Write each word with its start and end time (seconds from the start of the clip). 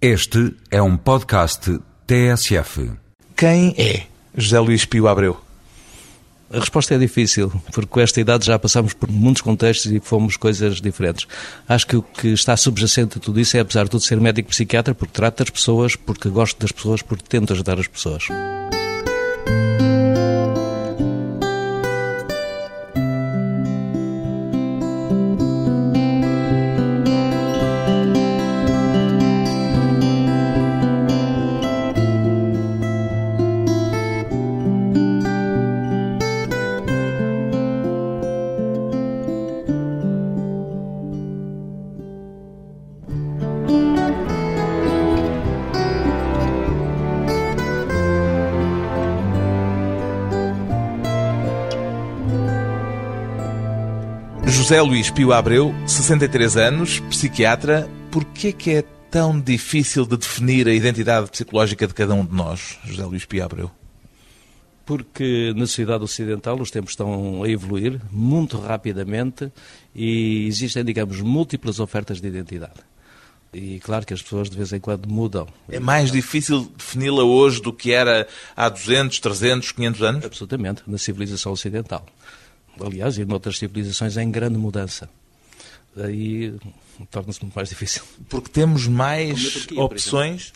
Este 0.00 0.54
é 0.70 0.82
um 0.82 0.94
podcast 0.94 1.80
TSF. 2.06 2.90
Quem 3.34 3.74
é 3.78 4.02
José 4.36 4.60
Luís 4.60 4.84
Pio 4.84 5.08
Abreu? 5.08 5.40
A 6.52 6.60
resposta 6.60 6.94
é 6.94 6.98
difícil, 6.98 7.50
porque 7.72 7.88
com 7.88 8.00
esta 8.00 8.20
idade 8.20 8.44
já 8.44 8.58
passamos 8.58 8.92
por 8.92 9.10
muitos 9.10 9.40
contextos 9.40 9.90
e 9.90 9.98
fomos 9.98 10.36
coisas 10.36 10.82
diferentes. 10.82 11.26
Acho 11.66 11.86
que 11.86 11.96
o 11.96 12.02
que 12.02 12.28
está 12.28 12.54
subjacente 12.58 13.16
a 13.16 13.20
tudo 13.22 13.40
isso 13.40 13.56
é, 13.56 13.60
apesar 13.60 13.84
de 13.84 13.90
tudo, 13.90 14.02
ser 14.02 14.20
médico 14.20 14.50
psiquiatra, 14.50 14.94
porque 14.94 15.14
trato 15.14 15.38
das 15.38 15.48
pessoas, 15.48 15.96
porque 15.96 16.28
gosto 16.28 16.60
das 16.60 16.72
pessoas, 16.72 17.00
porque 17.00 17.24
tento 17.26 17.54
ajudar 17.54 17.80
as 17.80 17.88
pessoas. 17.88 18.28
José 54.66 54.82
Luís 54.82 55.10
Pio 55.10 55.32
Abreu, 55.32 55.72
63 55.86 56.56
anos, 56.56 56.98
psiquiatra. 56.98 57.88
Por 58.10 58.24
que 58.24 58.48
é 58.48 58.52
que 58.52 58.70
é 58.72 58.82
tão 59.08 59.40
difícil 59.40 60.04
de 60.04 60.16
definir 60.16 60.66
a 60.66 60.74
identidade 60.74 61.30
psicológica 61.30 61.86
de 61.86 61.94
cada 61.94 62.12
um 62.14 62.26
de 62.26 62.34
nós, 62.34 62.76
José 62.84 63.04
Luís 63.04 63.24
Pio 63.24 63.44
Abreu? 63.44 63.70
Porque 64.84 65.52
na 65.54 65.68
sociedade 65.68 66.02
ocidental 66.02 66.60
os 66.60 66.72
tempos 66.72 66.90
estão 66.90 67.44
a 67.44 67.48
evoluir 67.48 68.00
muito 68.10 68.58
rapidamente 68.58 69.52
e 69.94 70.48
existem, 70.48 70.84
digamos, 70.84 71.20
múltiplas 71.20 71.78
ofertas 71.78 72.20
de 72.20 72.26
identidade. 72.26 72.80
E 73.54 73.78
claro 73.78 74.04
que 74.04 74.14
as 74.14 74.20
pessoas 74.20 74.50
de 74.50 74.56
vez 74.56 74.72
em 74.72 74.80
quando 74.80 75.08
mudam. 75.08 75.46
É 75.68 75.78
mais 75.78 76.10
difícil 76.10 76.68
defini-la 76.76 77.22
hoje 77.22 77.62
do 77.62 77.72
que 77.72 77.92
era 77.92 78.26
há 78.56 78.68
200, 78.68 79.20
300, 79.20 79.70
500 79.70 80.02
anos? 80.02 80.24
Absolutamente, 80.24 80.82
na 80.88 80.98
civilização 80.98 81.52
ocidental. 81.52 82.04
Aliás, 82.80 83.18
e 83.18 83.24
noutras 83.24 83.58
civilizações 83.58 84.16
em 84.16 84.30
grande 84.30 84.58
mudança. 84.58 85.08
Aí 85.96 86.54
torna-se 87.10 87.42
muito 87.42 87.54
mais 87.54 87.68
difícil. 87.68 88.02
Porque 88.28 88.50
temos 88.50 88.86
mais 88.86 89.52
Turquia, 89.52 89.80
opções? 89.80 90.52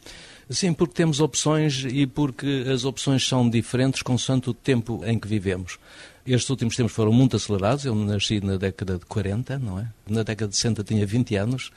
Sim, 0.51 0.73
porque 0.73 0.95
temos 0.95 1.21
opções 1.21 1.85
e 1.89 2.07
porque 2.07 2.65
as 2.73 2.85
opções 2.85 3.27
são 3.27 3.48
diferentes 3.48 4.03
consoante 4.03 4.51
o 4.51 4.55
tempo 4.55 5.01
em 5.05 5.19
que 5.19 5.29
vivemos. 5.29 5.79
Estes 6.27 6.51
últimos 6.51 6.77
tempos 6.77 6.93
foram 6.93 7.13
muito 7.13 7.37
acelerados. 7.37 7.85
Eu 7.85 7.95
nasci 7.95 8.41
na 8.41 8.57
década 8.57 8.98
de 8.98 9.07
40, 9.07 9.59
não 9.59 9.79
é? 9.79 9.89
Na 10.09 10.23
década 10.23 10.51
de 10.51 10.57
60 10.57 10.85
tinha 10.85 11.07
20 11.07 11.37
anos. 11.37 11.71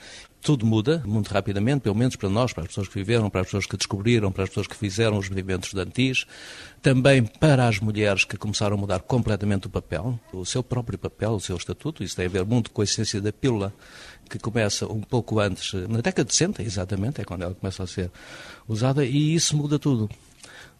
Tudo 0.43 0.65
muda 0.65 1.01
muito 1.05 1.33
rapidamente, 1.33 1.79
pelo 1.79 1.95
menos 1.95 2.17
para 2.17 2.27
nós, 2.27 2.51
para 2.51 2.63
as 2.63 2.67
pessoas 2.67 2.89
que 2.89 2.95
viveram, 2.95 3.29
para 3.29 3.39
as 3.39 3.47
pessoas 3.47 3.65
que 3.65 3.77
descobriram, 3.77 4.29
para 4.29 4.43
as 4.43 4.49
pessoas 4.49 4.67
que 4.67 4.75
fizeram 4.75 5.17
os 5.17 5.29
movimentos 5.29 5.69
estudantis. 5.69 6.25
Também 6.81 7.23
para 7.23 7.65
as 7.65 7.79
mulheres 7.79 8.25
que 8.25 8.35
começaram 8.35 8.75
a 8.75 8.77
mudar 8.77 8.99
completamente 8.99 9.67
o 9.67 9.69
papel, 9.69 10.19
o 10.33 10.45
seu 10.45 10.61
próprio 10.61 10.99
papel, 10.99 11.31
o 11.31 11.39
seu 11.39 11.55
estatuto. 11.55 12.03
Isso 12.03 12.17
tem 12.17 12.25
a 12.25 12.29
ver 12.29 12.43
muito 12.43 12.71
com 12.71 12.81
a 12.81 12.83
essência 12.83 13.21
da 13.21 13.31
pílula, 13.31 13.73
que 14.29 14.37
começa 14.37 14.85
um 14.85 14.99
pouco 14.99 15.39
antes, 15.39 15.73
na 15.87 16.01
década 16.01 16.25
de 16.25 16.35
60, 16.35 16.61
exatamente, 16.61 17.21
é 17.21 17.23
quando 17.23 17.43
ela 17.43 17.55
começa 17.55 17.81
a 17.81 17.87
ser 17.87 18.11
usada, 18.67 19.05
e 19.05 19.33
isso 19.33 19.55
muda 19.55 19.79
tudo. 19.79 20.09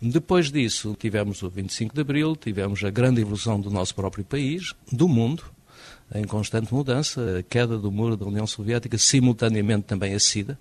Depois 0.02 0.52
disso, 0.52 0.94
tivemos 1.00 1.41
o 1.41 1.50
25 1.50 1.95
de 1.95 2.02
Abril, 2.02 2.36
tivemos 2.36 2.84
a 2.84 2.89
grande 2.89 3.22
evolução 3.22 3.61
do 3.61 3.69
nosso 3.69 3.95
próprio 3.95 4.25
país, 4.25 4.73
do 4.91 5.07
mundo, 5.07 5.44
em 6.13 6.23
constante 6.25 6.73
mudança, 6.73 7.39
a 7.39 7.44
queda 7.44 7.77
do 7.77 7.91
muro 7.91 8.16
da 8.16 8.25
União 8.25 8.45
Soviética, 8.45 8.97
simultaneamente 8.97 9.83
também 9.83 10.13
a 10.13 10.19
SIDA, 10.19 10.57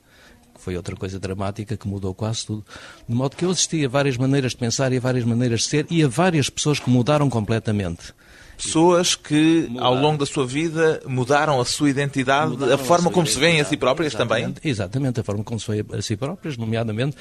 que 0.54 0.60
foi 0.60 0.76
outra 0.76 0.96
coisa 0.96 1.18
dramática 1.18 1.76
que 1.76 1.88
mudou 1.88 2.14
quase 2.14 2.46
tudo. 2.46 2.64
De 3.08 3.14
modo 3.14 3.36
que 3.36 3.44
eu 3.44 3.50
assisti 3.50 3.84
a 3.84 3.88
várias 3.88 4.16
maneiras 4.16 4.52
de 4.52 4.58
pensar 4.58 4.92
e 4.92 4.96
a 4.96 5.00
várias 5.00 5.24
maneiras 5.24 5.60
de 5.60 5.66
ser 5.66 5.86
e 5.90 6.02
a 6.02 6.08
várias 6.08 6.48
pessoas 6.48 6.78
que 6.78 6.88
mudaram 6.88 7.28
completamente. 7.28 8.14
Pessoas 8.56 9.14
que, 9.14 9.66
mudaram. 9.68 9.86
ao 9.86 9.94
longo 9.94 10.18
da 10.18 10.26
sua 10.26 10.46
vida, 10.46 11.02
mudaram 11.06 11.60
a 11.60 11.64
sua 11.64 11.90
identidade, 11.90 12.50
mudaram 12.50 12.74
a 12.74 12.78
forma 12.78 13.10
a 13.10 13.12
como 13.12 13.26
se 13.26 13.38
veem 13.38 13.60
a 13.60 13.64
si 13.64 13.76
próprias 13.76 14.14
exatamente, 14.14 14.54
também? 14.54 14.70
Exatamente, 14.70 15.20
a 15.20 15.24
forma 15.24 15.42
como 15.42 15.58
se 15.58 15.70
veem 15.70 15.84
a 15.92 16.02
si 16.02 16.16
próprias, 16.16 16.56
nomeadamente. 16.56 17.16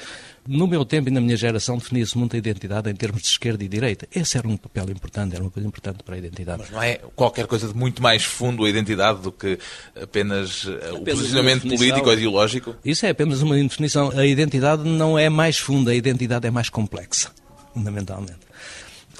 No 0.46 0.66
meu 0.66 0.84
tempo 0.84 1.08
e 1.08 1.12
na 1.12 1.20
minha 1.20 1.36
geração 1.36 1.78
definia-se 1.78 2.16
muito 2.16 2.34
a 2.34 2.38
identidade 2.38 2.90
em 2.90 2.94
termos 2.94 3.22
de 3.22 3.28
esquerda 3.28 3.62
e 3.62 3.68
direita. 3.68 4.06
Esse 4.14 4.38
era 4.38 4.46
um 4.46 4.56
papel 4.56 4.90
importante, 4.90 5.34
era 5.34 5.42
uma 5.42 5.50
coisa 5.50 5.68
importante 5.68 6.02
para 6.02 6.14
a 6.14 6.18
identidade. 6.18 6.62
Mas 6.62 6.70
não 6.70 6.82
é 6.82 7.00
qualquer 7.14 7.46
coisa 7.46 7.68
de 7.68 7.74
muito 7.74 8.02
mais 8.02 8.24
fundo 8.24 8.64
a 8.64 8.68
identidade 8.68 9.20
do 9.20 9.32
que 9.32 9.58
apenas, 10.00 10.66
eh, 10.66 10.74
apenas 10.74 10.94
o 10.94 11.04
posicionamento 11.04 11.62
político 11.62 12.06
ou 12.06 12.12
ideológico? 12.12 12.76
Isso 12.84 13.06
é 13.06 13.10
apenas 13.10 13.42
uma 13.42 13.56
definição. 13.56 14.10
A 14.16 14.26
identidade 14.26 14.82
não 14.88 15.18
é 15.18 15.28
mais 15.28 15.58
funda, 15.58 15.90
a 15.90 15.94
identidade 15.94 16.46
é 16.46 16.50
mais 16.50 16.68
complexa, 16.68 17.30
fundamentalmente. 17.72 18.51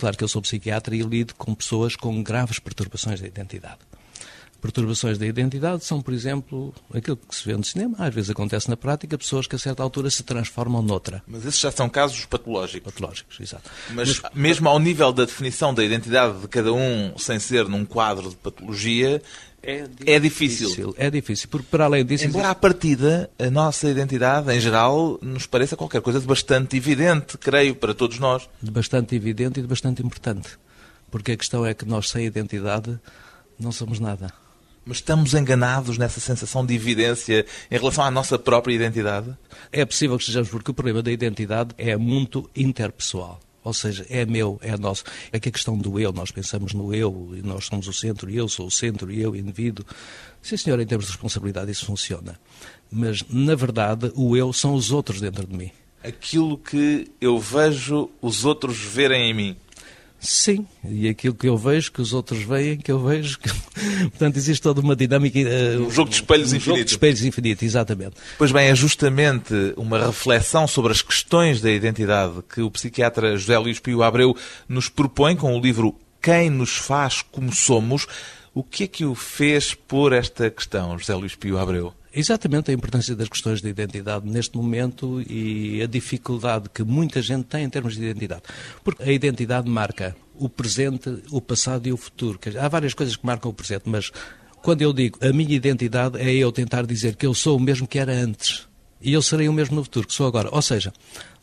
Claro 0.03 0.17
que 0.17 0.25
eu 0.25 0.29
sou 0.29 0.43
psiquiatra 0.43 0.97
e 0.97 1.03
lido 1.03 1.33
com 1.37 1.55
pessoas 1.55 1.95
com 1.95 2.21
graves 2.25 2.59
perturbações 2.59 3.21
da 3.21 3.29
identidade. 3.29 3.79
Perturbações 4.63 5.19
da 5.19 5.27
identidade 5.27 5.85
são, 5.85 6.01
por 6.01 6.15
exemplo, 6.15 6.73
aquilo 6.95 7.17
que 7.17 7.35
se 7.35 7.45
vê 7.45 7.57
no 7.57 7.65
cinema, 7.65 7.97
às 7.99 8.15
vezes 8.15 8.31
acontece 8.31 8.71
na 8.71 8.77
prática, 8.77 9.19
pessoas 9.19 9.49
que 9.49 9.57
a 9.57 9.59
certa 9.59 9.83
altura 9.83 10.09
se 10.09 10.23
transformam 10.23 10.81
noutra. 10.81 11.21
Mas 11.27 11.45
esses 11.45 11.59
já 11.59 11.73
são 11.73 11.89
casos 11.89 12.25
patológicos. 12.27 12.93
Patológicos, 12.93 13.41
exato. 13.41 13.69
Mas, 13.91 14.21
Mas 14.21 14.33
mesmo 14.33 14.69
ao 14.69 14.79
nível 14.79 15.13
da 15.13 15.25
definição 15.25 15.75
da 15.75 15.83
identidade 15.83 16.39
de 16.39 16.47
cada 16.47 16.73
um, 16.73 17.13
sem 17.19 17.41
ser 17.41 17.69
num 17.69 17.85
quadro 17.85 18.31
de 18.31 18.37
patologia, 18.37 19.21
é 19.61 19.83
difícil. 19.83 20.07
é 20.07 20.21
difícil. 20.21 20.95
É 20.97 21.11
difícil, 21.11 21.49
porque 21.49 21.67
para 21.69 21.87
além 21.87 22.05
disso... 22.05 22.27
Embora 22.27 22.51
à 22.51 22.55
partida, 22.55 23.29
a 23.41 23.51
nossa 23.51 23.91
identidade, 23.91 24.53
em 24.53 24.61
geral, 24.61 25.19
nos 25.21 25.45
pareça 25.45 25.77
qualquer 25.77 26.01
coisa 26.01 26.21
de 26.21 26.27
bastante 26.27 26.77
evidente, 26.77 27.37
creio, 27.37 27.75
para 27.75 27.93
todos 27.93 28.21
nós. 28.21 28.49
De 28.63 28.71
bastante 28.71 29.17
evidente 29.17 29.59
e 29.59 29.63
de 29.63 29.69
bastante 29.69 30.01
importante. 30.03 30.51
Porque 31.11 31.33
a 31.33 31.37
questão 31.37 31.67
é 31.67 31.75
que 31.75 31.85
nós, 31.85 32.11
sem 32.11 32.25
identidade, 32.25 32.97
não 33.59 33.73
somos 33.73 33.99
nada. 33.99 34.33
Mas 34.85 34.97
estamos 34.97 35.33
enganados 35.33 35.97
nessa 35.97 36.19
sensação 36.19 36.67
de 36.67 36.75
evidência 36.75 37.47
em 37.71 37.79
relação 37.79 38.05
à 38.05 38.11
nossa 38.11 38.39
própria 38.39 38.75
identidade? 38.75 39.37
É 39.71 39.85
possível 39.85 40.17
que 40.17 40.23
estejamos, 40.23 40.49
porque 40.49 40.71
o 40.71 40.75
problema 40.75 41.03
da 41.03 41.13
identidade 41.13 41.73
é 41.79 41.97
muito 41.97 42.51
interpessoal. 42.55 43.41
Ou 43.65 43.73
seja, 43.73 44.05
é 44.11 44.27
meu, 44.27 44.59
é 44.61 44.77
nosso. 44.77 45.05
É 45.31 45.39
que 45.39 45.49
a 45.49 45.53
questão 45.53 45.79
do 45.79 46.01
eu, 46.01 46.13
nós 46.13 46.33
pensamos 46.33 46.75
no 46.75 46.93
eu, 46.93 47.31
e 47.33 47.43
nós 47.43 47.67
somos 47.67 47.87
o 47.87 47.93
centro, 47.93 48.29
e 48.29 48.37
eu 48.37 48.49
sou 48.49 48.67
o 48.67 48.71
centro, 48.71 49.13
e 49.13 49.23
eu, 49.23 49.37
indivíduo. 49.37 49.87
Sim, 50.43 50.57
senhor, 50.57 50.81
em 50.81 50.87
termos 50.87 51.07
de 51.07 51.13
responsabilidade 51.13 51.71
isso 51.71 51.87
funciona. 51.87 52.39
Mas, 52.91 53.23
na 53.31 53.55
verdade, 53.55 54.11
o 54.17 54.37
eu 54.37 54.53
são 54.53 54.75
os 54.75 54.91
outros 54.91 55.21
dentro 55.21 55.47
de 55.47 55.57
mim. 55.57 55.71
Aquilo 56.03 56.59
que 56.59 57.09
eu 57.21 57.39
vejo 57.39 58.11
os 58.21 58.45
outros 58.45 58.79
verem 58.79 59.31
em 59.31 59.35
mim. 59.35 59.57
Sim, 60.23 60.65
e 60.85 61.09
aquilo 61.09 61.35
que 61.35 61.49
eu 61.49 61.59
vejo, 61.59 61.91
que 61.91 62.01
os 62.01 62.13
outros 62.13 62.45
veem, 62.45 62.77
que 62.77 62.93
eu 62.93 63.05
vejo. 63.05 63.41
Que... 63.41 63.49
Portanto, 64.11 64.37
existe 64.37 64.63
toda 64.63 64.81
uma 64.81 64.95
dinâmica. 64.95 65.37
Uh, 65.37 65.87
um 65.89 65.91
jogo 65.91 66.11
de 66.11 66.15
espelhos 66.15 66.53
um 66.53 66.57
infinito. 66.57 66.77
jogo 66.77 66.85
de 66.85 66.91
espelhos 66.93 67.25
infinito, 67.25 67.65
exatamente. 67.65 68.15
Pois 68.39 68.53
bem, 68.53 68.69
é 68.69 68.75
justamente 68.77 69.53
uma 69.77 70.07
reflexão 70.07 70.69
sobre 70.69 70.93
as 70.93 71.03
questões 71.03 71.61
da 71.61 71.73
identidade 71.73 72.35
que 72.55 72.63
o 72.63 72.71
psiquiatra 72.71 73.37
José 73.37 73.59
Luís 73.59 73.81
Pio 73.81 74.01
Abreu 74.01 74.37
nos 74.69 74.89
propõe 74.89 75.35
com 75.35 75.59
o 75.59 75.61
livro 75.61 75.97
Quem 76.23 76.49
nos 76.49 76.77
faz 76.77 77.21
como 77.21 77.53
somos. 77.53 78.07
O 78.55 78.63
que 78.63 78.85
é 78.85 78.87
que 78.87 79.05
o 79.05 79.17
fez 79.17 79.75
pôr 79.75 80.13
esta 80.13 80.49
questão, 80.51 80.97
José 80.97 81.17
Luís 81.17 81.35
Pio 81.35 81.59
Abreu? 81.59 81.93
Exatamente 82.15 82.71
a 82.71 82.75
importância 82.75 83.17
das 83.17 83.29
questões 83.29 83.63
de 83.63 83.69
identidade 83.69 84.29
neste 84.29 84.57
momento 84.57 85.23
e 85.23 85.81
a 85.83 85.87
dificuldade 85.87 86.69
que 86.69 86.83
muita 86.83 87.23
gente 87.23 87.45
tem 87.45 87.65
em 87.65 87.71
termos 87.71 87.97
de 87.97 88.05
identidade. 88.05 88.43
Porque 88.85 89.03
a 89.03 89.11
identidade 89.11 89.69
marca 89.69 90.15
o 90.35 90.49
presente, 90.49 91.23
o 91.31 91.41
passado 91.41 91.87
e 91.87 91.93
o 91.93 91.97
futuro. 91.97 92.39
Há 92.61 92.69
várias 92.69 92.93
coisas 92.93 93.17
que 93.17 93.25
marcam 93.25 93.51
o 93.51 93.55
presente, 93.55 93.85
mas 93.87 94.11
quando 94.63 94.83
eu 94.83 94.93
digo 94.93 95.19
a 95.23 95.33
minha 95.33 95.55
identidade 95.55 96.21
é 96.21 96.33
eu 96.35 96.53
tentar 96.53 96.85
dizer 96.85 97.17
que 97.17 97.25
eu 97.25 97.33
sou 97.33 97.57
o 97.57 97.61
mesmo 97.61 97.87
que 97.87 97.99
era 97.99 98.13
antes. 98.13 98.69
E 99.01 99.15
eu 99.15 99.23
serei 99.23 99.49
o 99.49 99.53
mesmo 99.53 99.77
no 99.77 99.83
futuro 99.83 100.07
que 100.07 100.15
sou 100.15 100.27
agora. 100.27 100.49
Ou 100.53 100.63
seja, 100.63 100.93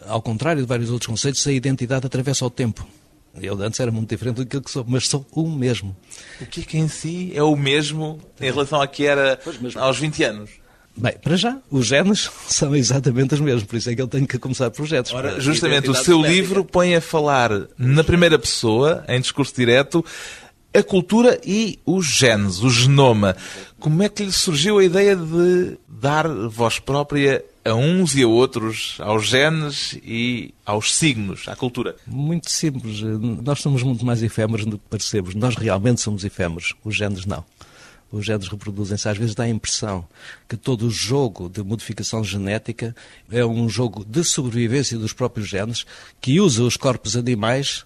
ao 0.06 0.22
contrário 0.22 0.62
de 0.62 0.68
vários 0.68 0.92
outros 0.92 1.08
conceitos, 1.08 1.46
a 1.48 1.52
identidade 1.52 2.06
atravessa 2.06 2.46
o 2.46 2.50
tempo. 2.50 2.88
Eu 3.42 3.60
antes 3.62 3.80
era 3.80 3.92
muito 3.92 4.10
diferente 4.10 4.44
do 4.44 4.46
que 4.46 4.72
sou, 4.72 4.86
mas 4.88 5.08
sou 5.08 5.26
o 5.32 5.50
mesmo. 5.50 5.96
O 6.42 6.46
que 6.46 6.62
é 6.62 6.64
que 6.64 6.78
em 6.78 6.88
si 6.88 7.32
é 7.34 7.44
o 7.44 7.56
mesmo 7.56 8.20
em 8.40 8.46
relação 8.46 8.82
a 8.82 8.88
que 8.88 9.06
era 9.06 9.40
aos 9.76 9.98
20 10.00 10.24
anos? 10.24 10.59
Bem, 11.00 11.13
para 11.22 11.38
já, 11.38 11.57
os 11.72 11.88
genes 11.88 12.30
são 12.48 12.75
exatamente 12.75 13.34
os 13.34 13.40
mesmos, 13.40 13.63
por 13.63 13.78
isso 13.78 13.90
é 13.90 13.96
que 13.96 14.01
eu 14.01 14.07
tenho 14.07 14.28
que 14.28 14.38
começar 14.38 14.69
projetos. 14.69 15.13
Ora, 15.13 15.40
justamente, 15.40 15.90
o 15.90 15.96
seu 15.96 16.22
livro 16.22 16.66
põe 16.66 16.94
a 16.94 17.01
falar 17.01 17.51
na 17.78 18.04
primeira 18.04 18.38
pessoa, 18.38 19.06
em 19.07 19.22
discurso 19.22 19.56
direto, 19.56 20.04
a 20.74 20.84
cultura 20.84 21.40
e 21.46 21.80
os 21.86 22.06
genes, 22.06 22.62
o 22.62 22.69
genoma. 22.69 23.36
Como 23.80 24.04
é 24.04 24.10
que 24.10 24.24
lhe 24.24 24.31
surgiu 24.31 24.78
a 24.78 24.84
ideia 24.84 25.16
de 25.16 25.78
dar 25.88 26.28
voz 26.28 26.80
própria 26.80 27.44
a 27.63 27.74
uns 27.74 28.16
e 28.16 28.24
a 28.24 28.28
outros, 28.28 28.98
aos 29.00 29.25
genes 29.25 29.98
e 30.04 30.54
aos 30.66 30.94
signos, 30.94 31.48
à 31.48 31.56
cultura? 31.56 31.95
Muito 32.06 32.52
simples. 32.52 33.02
Nós 33.02 33.62
somos 33.62 33.84
muito 33.84 34.06
mais 34.06 34.22
efêmeros 34.22 34.66
do 34.66 34.78
que 34.78 34.86
parecemos. 34.90 35.34
Nós 35.34 35.56
realmente 35.56 36.02
somos 36.02 36.24
efêmeros, 36.25 36.74
os 36.84 36.95
genes 36.95 37.25
não. 37.25 37.44
Os 38.12 38.26
genes 38.26 38.48
reproduzem-se. 38.48 39.08
Às 39.08 39.18
vezes 39.18 39.36
dá 39.36 39.44
a 39.44 39.50
impressão 39.50 40.08
que 40.48 40.58
todo 40.58 40.88
o 40.88 40.92
jogo 40.92 41.50
de 41.50 41.64
modificação 41.64 42.24
genética 42.24 42.96
é 43.32 43.46
um 43.46 43.70
jogo 43.70 44.04
de 44.04 44.24
sobrevivência 44.24 44.98
dos 44.98 45.14
próprios 45.14 45.48
genes 45.48 45.86
que 46.20 46.40
usa 46.40 46.64
os 46.64 46.76
corpos 46.76 47.16
animais 47.16 47.86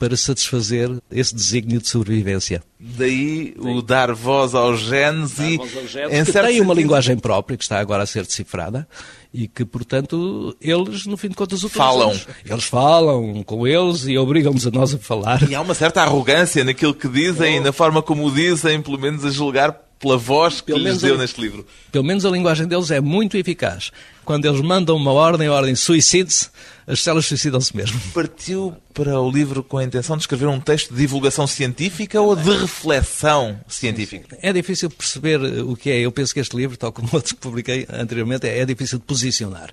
para 0.00 0.16
satisfazer 0.16 0.90
esse 1.12 1.34
desígnio 1.34 1.78
de 1.78 1.86
sobrevivência. 1.86 2.62
Daí 2.80 3.54
o 3.58 3.82
dar 3.82 4.14
voz 4.14 4.54
aos 4.54 4.80
genes 4.80 5.36
dar 5.36 5.44
e 5.44 5.56
voz 5.58 5.76
aos 5.76 5.90
genes, 5.90 6.08
que 6.08 6.32
tem 6.32 6.42
uma 6.42 6.50
sentido, 6.50 6.72
linguagem 6.72 7.18
própria 7.18 7.58
que 7.58 7.62
está 7.62 7.78
agora 7.78 8.04
a 8.04 8.06
ser 8.06 8.24
decifrada 8.24 8.88
e 9.32 9.46
que, 9.46 9.62
portanto, 9.62 10.56
eles, 10.58 11.04
no 11.04 11.18
fim 11.18 11.28
de 11.28 11.34
contas, 11.34 11.60
Falam. 11.64 12.08
utilizam. 12.08 12.34
Eles 12.46 12.64
falam 12.64 13.42
com 13.42 13.66
eles 13.66 14.06
e 14.06 14.16
obrigam-nos 14.16 14.66
a 14.66 14.70
nós 14.70 14.94
a 14.94 14.98
falar. 14.98 15.48
E 15.50 15.54
há 15.54 15.60
uma 15.60 15.74
certa 15.74 16.00
arrogância 16.00 16.64
naquilo 16.64 16.94
que 16.94 17.06
dizem 17.06 17.58
e 17.58 17.60
na 17.60 17.70
forma 17.70 18.02
como 18.02 18.26
o 18.26 18.30
dizem, 18.32 18.80
pelo 18.80 18.98
menos 18.98 19.22
a 19.22 19.30
julgar 19.30 19.89
pela 20.00 20.16
voz 20.16 20.60
que 20.60 20.68
Pelo 20.68 20.78
lhes 20.78 20.84
menos 20.86 21.02
deu 21.02 21.14
a- 21.14 21.18
neste 21.18 21.40
livro. 21.40 21.64
Pelo 21.92 22.02
menos 22.04 22.24
a 22.24 22.30
linguagem 22.30 22.66
deles 22.66 22.90
é 22.90 23.00
muito 23.00 23.36
eficaz. 23.36 23.92
Quando 24.24 24.46
eles 24.46 24.60
mandam 24.60 24.96
uma 24.96 25.12
ordem, 25.12 25.46
a 25.48 25.52
ordem 25.52 25.74
suicide-se, 25.76 26.48
as 26.86 27.02
células 27.02 27.26
suicidam-se 27.26 27.76
mesmo. 27.76 28.00
Partiu 28.14 28.74
para 28.94 29.20
o 29.20 29.30
livro 29.30 29.62
com 29.62 29.76
a 29.78 29.84
intenção 29.84 30.16
de 30.16 30.22
escrever 30.22 30.46
um 30.46 30.58
texto 30.60 30.90
de 30.94 30.98
divulgação 31.00 31.46
científica 31.46 32.20
ou 32.20 32.34
de 32.34 32.50
reflexão 32.50 33.60
científica? 33.68 34.38
É 34.42 34.52
difícil 34.52 34.88
perceber 34.90 35.40
o 35.62 35.76
que 35.76 35.90
é. 35.90 35.98
Eu 36.00 36.10
penso 36.10 36.32
que 36.32 36.40
este 36.40 36.56
livro, 36.56 36.76
tal 36.76 36.92
como 36.92 37.08
outros 37.14 37.32
que 37.32 37.38
publiquei 37.38 37.86
anteriormente, 37.92 38.46
é, 38.46 38.58
é 38.60 38.64
difícil 38.66 38.98
de 38.98 39.04
posicionar. 39.04 39.70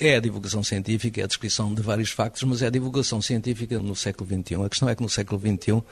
É 0.00 0.14
a 0.14 0.20
divulgação 0.20 0.62
científica, 0.62 1.20
é 1.20 1.24
a 1.24 1.26
descrição 1.26 1.74
de 1.74 1.82
vários 1.82 2.10
factos, 2.10 2.44
mas 2.44 2.62
é 2.62 2.68
a 2.68 2.70
divulgação 2.70 3.20
científica 3.20 3.80
no 3.80 3.96
século 3.96 4.28
XXI. 4.30 4.54
A 4.64 4.68
questão 4.68 4.88
é 4.88 4.94
que 4.94 5.02
no 5.02 5.08
século 5.08 5.40
XXI 5.40 5.82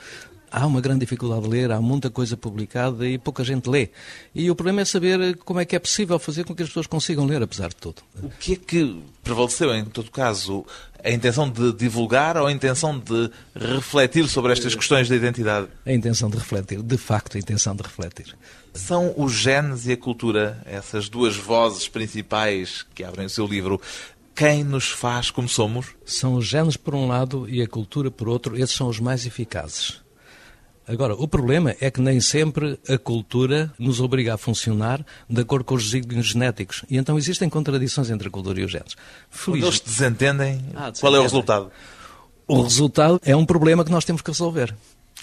há 0.50 0.66
uma 0.66 0.80
grande 0.80 1.00
dificuldade 1.00 1.42
de 1.42 1.48
ler, 1.48 1.70
há 1.70 1.80
muita 1.80 2.10
coisa 2.10 2.36
publicada 2.36 3.06
e 3.06 3.18
pouca 3.18 3.44
gente 3.44 3.68
lê. 3.68 3.90
E 4.34 4.50
o 4.50 4.54
problema 4.54 4.80
é 4.80 4.84
saber 4.84 5.36
como 5.38 5.60
é 5.60 5.64
que 5.64 5.76
é 5.76 5.78
possível 5.78 6.18
fazer 6.18 6.44
com 6.44 6.54
que 6.54 6.62
as 6.62 6.68
pessoas 6.68 6.86
consigam 6.86 7.26
ler, 7.26 7.42
apesar 7.42 7.68
de 7.68 7.76
tudo. 7.76 8.02
O 8.22 8.28
que 8.30 8.54
é 8.54 8.56
que 8.56 9.02
prevaleceu, 9.22 9.74
em 9.74 9.84
todo 9.84 10.10
caso, 10.10 10.64
a 11.02 11.10
intenção 11.10 11.48
de 11.48 11.72
divulgar 11.72 12.36
ou 12.36 12.46
a 12.46 12.52
intenção 12.52 12.98
de 12.98 13.30
refletir 13.54 14.28
sobre 14.28 14.52
estas 14.52 14.74
questões 14.74 15.08
da 15.08 15.16
identidade? 15.16 15.68
A 15.84 15.92
intenção 15.92 16.28
de 16.28 16.36
refletir, 16.36 16.82
de 16.82 16.96
facto, 16.96 17.36
a 17.36 17.40
intenção 17.40 17.74
de 17.74 17.82
refletir. 17.82 18.36
São 18.74 19.14
os 19.16 19.32
genes 19.32 19.86
e 19.86 19.92
a 19.92 19.96
cultura, 19.96 20.60
essas 20.66 21.08
duas 21.08 21.36
vozes 21.36 21.88
principais 21.88 22.84
que 22.94 23.02
abrem 23.04 23.26
o 23.26 23.30
seu 23.30 23.46
livro, 23.46 23.80
quem 24.34 24.62
nos 24.62 24.90
faz 24.90 25.30
como 25.30 25.48
somos? 25.48 25.94
São 26.04 26.34
os 26.34 26.46
genes 26.46 26.76
por 26.76 26.94
um 26.94 27.06
lado 27.06 27.48
e 27.48 27.62
a 27.62 27.66
cultura 27.66 28.10
por 28.10 28.28
outro, 28.28 28.54
esses 28.54 28.76
são 28.76 28.86
os 28.86 29.00
mais 29.00 29.24
eficazes. 29.24 30.05
Agora, 30.88 31.14
o 31.14 31.26
problema 31.26 31.74
é 31.80 31.90
que 31.90 32.00
nem 32.00 32.20
sempre 32.20 32.78
a 32.88 32.96
cultura 32.96 33.72
nos 33.78 34.00
obriga 34.00 34.34
a 34.34 34.38
funcionar 34.38 35.04
de 35.28 35.40
acordo 35.40 35.64
com 35.64 35.74
os 35.74 35.84
desígnios 35.84 36.26
genéticos. 36.28 36.84
E 36.88 36.96
então 36.96 37.18
existem 37.18 37.48
contradições 37.48 38.08
entre 38.08 38.28
a 38.28 38.30
cultura 38.30 38.60
e 38.60 38.64
os 38.64 38.70
genes. 38.70 38.94
Quando 38.94 39.58
Feliz- 39.58 39.64
eles 39.64 39.76
se 39.78 39.84
desentendem, 39.84 40.64
Ah, 40.74 40.92
qual 41.00 41.14
é 41.14 41.18
o 41.18 41.22
desentendem. 41.22 41.22
resultado? 41.22 41.70
O 42.46 42.62
resultado 42.62 43.20
é 43.24 43.34
um 43.34 43.44
problema 43.44 43.84
que 43.84 43.90
nós 43.90 44.04
temos 44.04 44.22
que 44.22 44.30
resolver. 44.30 44.72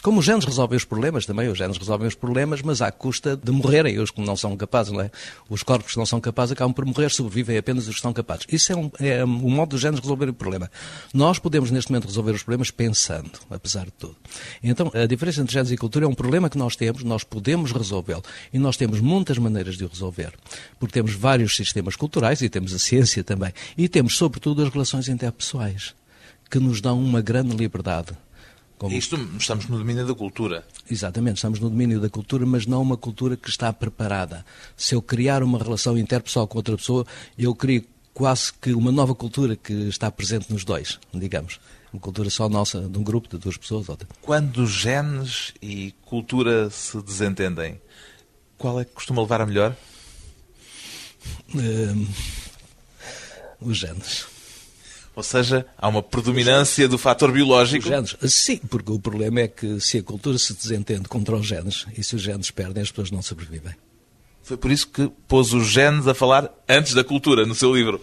Como 0.03 0.19
os 0.19 0.25
genes 0.25 0.43
resolvem 0.43 0.75
os 0.75 0.83
problemas, 0.83 1.25
também 1.25 1.47
os 1.47 1.57
genes 1.57 1.77
resolvem 1.77 2.09
os 2.09 2.13
problemas, 2.13 2.61
mas 2.61 2.81
à 2.81 2.91
custa 2.91 3.37
de 3.37 3.53
morrerem 3.53 3.99
os 3.99 4.11
que 4.11 4.19
não 4.19 4.35
são 4.35 4.57
capazes, 4.57 4.91
não 4.91 4.99
é? 4.99 5.09
Os 5.49 5.63
corpos 5.63 5.93
que 5.93 5.97
não 5.97 6.05
são 6.05 6.19
capazes 6.19 6.51
acabam 6.51 6.73
por 6.73 6.85
morrer, 6.85 7.09
sobrevivem 7.09 7.57
apenas 7.57 7.85
os 7.85 7.91
que 7.91 7.95
estão 7.95 8.11
capazes. 8.11 8.45
Isso 8.51 8.73
é, 8.73 8.75
um, 8.75 8.91
é 8.99 9.23
um 9.23 9.49
modo 9.49 9.69
dos 9.69 9.79
genes 9.79 10.01
resolver 10.01 10.27
o 10.27 10.33
problema. 10.33 10.69
Nós 11.13 11.39
podemos, 11.39 11.71
neste 11.71 11.89
momento, 11.89 12.05
resolver 12.05 12.33
os 12.33 12.43
problemas 12.43 12.69
pensando, 12.69 13.31
apesar 13.49 13.85
de 13.85 13.93
tudo. 13.93 14.17
Então, 14.61 14.91
a 14.93 15.05
diferença 15.05 15.39
entre 15.39 15.53
genes 15.53 15.71
e 15.71 15.77
cultura 15.77 16.03
é 16.03 16.07
um 16.09 16.13
problema 16.13 16.49
que 16.49 16.57
nós 16.57 16.75
temos, 16.75 17.01
nós 17.05 17.23
podemos 17.23 17.71
resolvê-lo. 17.71 18.23
E 18.51 18.59
nós 18.59 18.75
temos 18.75 18.99
muitas 18.99 19.37
maneiras 19.37 19.77
de 19.77 19.85
o 19.85 19.87
resolver. 19.87 20.33
Porque 20.81 20.95
temos 20.95 21.13
vários 21.13 21.55
sistemas 21.55 21.95
culturais 21.95 22.41
e 22.41 22.49
temos 22.49 22.73
a 22.73 22.77
ciência 22.77 23.23
também. 23.23 23.53
E 23.77 23.87
temos, 23.87 24.17
sobretudo, 24.17 24.63
as 24.63 24.69
relações 24.69 25.07
interpessoais, 25.07 25.95
que 26.51 26.59
nos 26.59 26.81
dão 26.81 27.01
uma 27.01 27.21
grande 27.21 27.55
liberdade. 27.55 28.17
Como- 28.77 28.95
Isto 28.95 29.15
estamos 29.39 29.67
no 29.67 29.77
domínio 29.77 30.05
da 30.05 30.13
cultura. 30.13 30.65
Exatamente, 30.89 31.35
estamos 31.37 31.59
no 31.59 31.69
domínio 31.69 31.99
da 31.99 32.09
cultura, 32.09 32.45
mas 32.45 32.65
não 32.65 32.81
uma 32.81 32.97
cultura 32.97 33.37
que 33.37 33.49
está 33.49 33.71
preparada. 33.71 34.45
Se 34.75 34.93
eu 34.95 35.01
criar 35.01 35.41
uma 35.43 35.57
relação 35.57 35.97
interpessoal 35.97 36.47
com 36.47 36.57
outra 36.57 36.75
pessoa, 36.75 37.05
eu 37.37 37.53
crio 37.55 37.85
quase 38.13 38.51
que 38.53 38.73
uma 38.73 38.91
nova 38.91 39.15
cultura 39.15 39.55
que 39.55 39.73
está 39.87 40.11
presente 40.11 40.51
nos 40.51 40.63
dois, 40.65 40.99
digamos. 41.13 41.59
Uma 41.93 41.99
cultura 42.01 42.29
só 42.29 42.49
nossa, 42.49 42.81
de 42.81 42.97
um 42.97 43.03
grupo, 43.03 43.29
de 43.29 43.37
duas 43.37 43.55
pessoas. 43.55 43.87
Outra. 43.87 44.07
Quando 44.21 44.65
genes 44.67 45.53
e 45.61 45.93
cultura 46.05 46.69
se 46.69 46.99
desentendem, 47.01 47.79
qual 48.57 48.79
é 48.79 48.85
que 48.85 48.91
costuma 48.91 49.21
levar 49.21 49.41
a 49.41 49.45
melhor? 49.45 49.75
Hum, 51.55 52.07
os 53.61 53.77
genes. 53.77 54.25
Ou 55.15 55.21
seja, 55.23 55.65
há 55.77 55.87
uma 55.87 56.01
predominância 56.01 56.87
do 56.87 56.97
fator 56.97 57.29
Os 57.29 57.35
biológico. 57.35 57.87
genes, 57.87 58.15
sim, 58.23 58.57
porque 58.57 58.91
o 58.91 58.99
problema 58.99 59.41
é 59.41 59.47
que 59.47 59.79
se 59.79 59.99
a 59.99 60.03
cultura 60.03 60.37
se 60.39 60.53
desentende 60.53 61.07
contra 61.07 61.35
os 61.35 61.45
genes, 61.45 61.85
e 61.95 62.03
se 62.03 62.15
os 62.15 62.21
genes 62.21 62.49
perdem, 62.49 62.81
as 62.81 62.89
pessoas 62.89 63.11
não 63.11 63.21
sobrevivem. 63.21 63.73
Foi 64.41 64.57
por 64.57 64.71
isso 64.71 64.87
que 64.87 65.09
pôs 65.27 65.53
os 65.53 65.67
genes 65.67 66.07
a 66.07 66.13
falar 66.13 66.51
antes 66.67 66.93
da 66.93 67.03
cultura 67.03 67.45
no 67.45 67.55
seu 67.55 67.73
livro. 67.75 68.01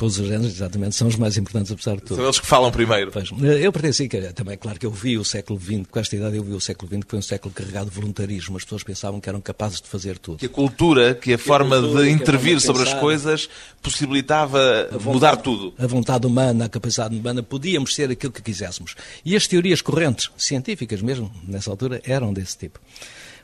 Pois 0.00 0.18
os 0.18 0.28
genes, 0.28 0.54
exatamente, 0.54 0.96
são 0.96 1.08
os 1.08 1.16
mais 1.16 1.36
importantes, 1.36 1.70
apesar 1.70 1.96
de 1.96 2.00
tudo. 2.00 2.16
São 2.16 2.24
eles 2.24 2.40
que 2.40 2.46
falam 2.46 2.70
primeiro. 2.70 3.10
Pois, 3.12 3.28
eu 3.60 3.70
pertenci, 3.70 4.08
que 4.08 4.18
também, 4.32 4.56
claro 4.56 4.80
que 4.80 4.86
eu 4.86 4.90
vi 4.90 5.18
o 5.18 5.24
século 5.26 5.60
XX, 5.60 5.82
com 5.90 6.00
esta 6.00 6.16
idade 6.16 6.38
eu 6.38 6.42
vi 6.42 6.54
o 6.54 6.60
século 6.60 6.90
XX, 6.90 7.04
que 7.04 7.10
foi 7.10 7.18
um 7.18 7.22
século 7.22 7.52
carregado 7.52 7.90
de 7.90 7.96
voluntarismo. 7.96 8.56
As 8.56 8.64
pessoas 8.64 8.82
pensavam 8.82 9.20
que 9.20 9.28
eram 9.28 9.42
capazes 9.42 9.78
de 9.78 9.88
fazer 9.88 10.16
tudo. 10.16 10.38
Que 10.38 10.46
a 10.46 10.48
cultura, 10.48 11.14
que 11.14 11.34
a 11.34 11.38
forma 11.38 11.78
cultura, 11.78 12.04
de 12.04 12.08
que 12.08 12.14
intervir 12.14 12.58
sobre 12.62 12.82
as 12.82 12.94
coisas 12.94 13.50
possibilitava 13.82 14.88
mudar 15.04 15.36
tudo. 15.36 15.74
A 15.76 15.86
vontade 15.86 16.26
humana, 16.26 16.64
a 16.64 16.68
capacidade 16.70 17.14
humana, 17.14 17.42
podíamos 17.42 17.94
ser 17.94 18.10
aquilo 18.10 18.32
que 18.32 18.40
quiséssemos. 18.40 18.94
E 19.22 19.36
as 19.36 19.46
teorias 19.46 19.82
correntes, 19.82 20.30
científicas 20.34 21.02
mesmo, 21.02 21.30
nessa 21.46 21.70
altura, 21.70 22.00
eram 22.06 22.32
desse 22.32 22.56
tipo. 22.56 22.80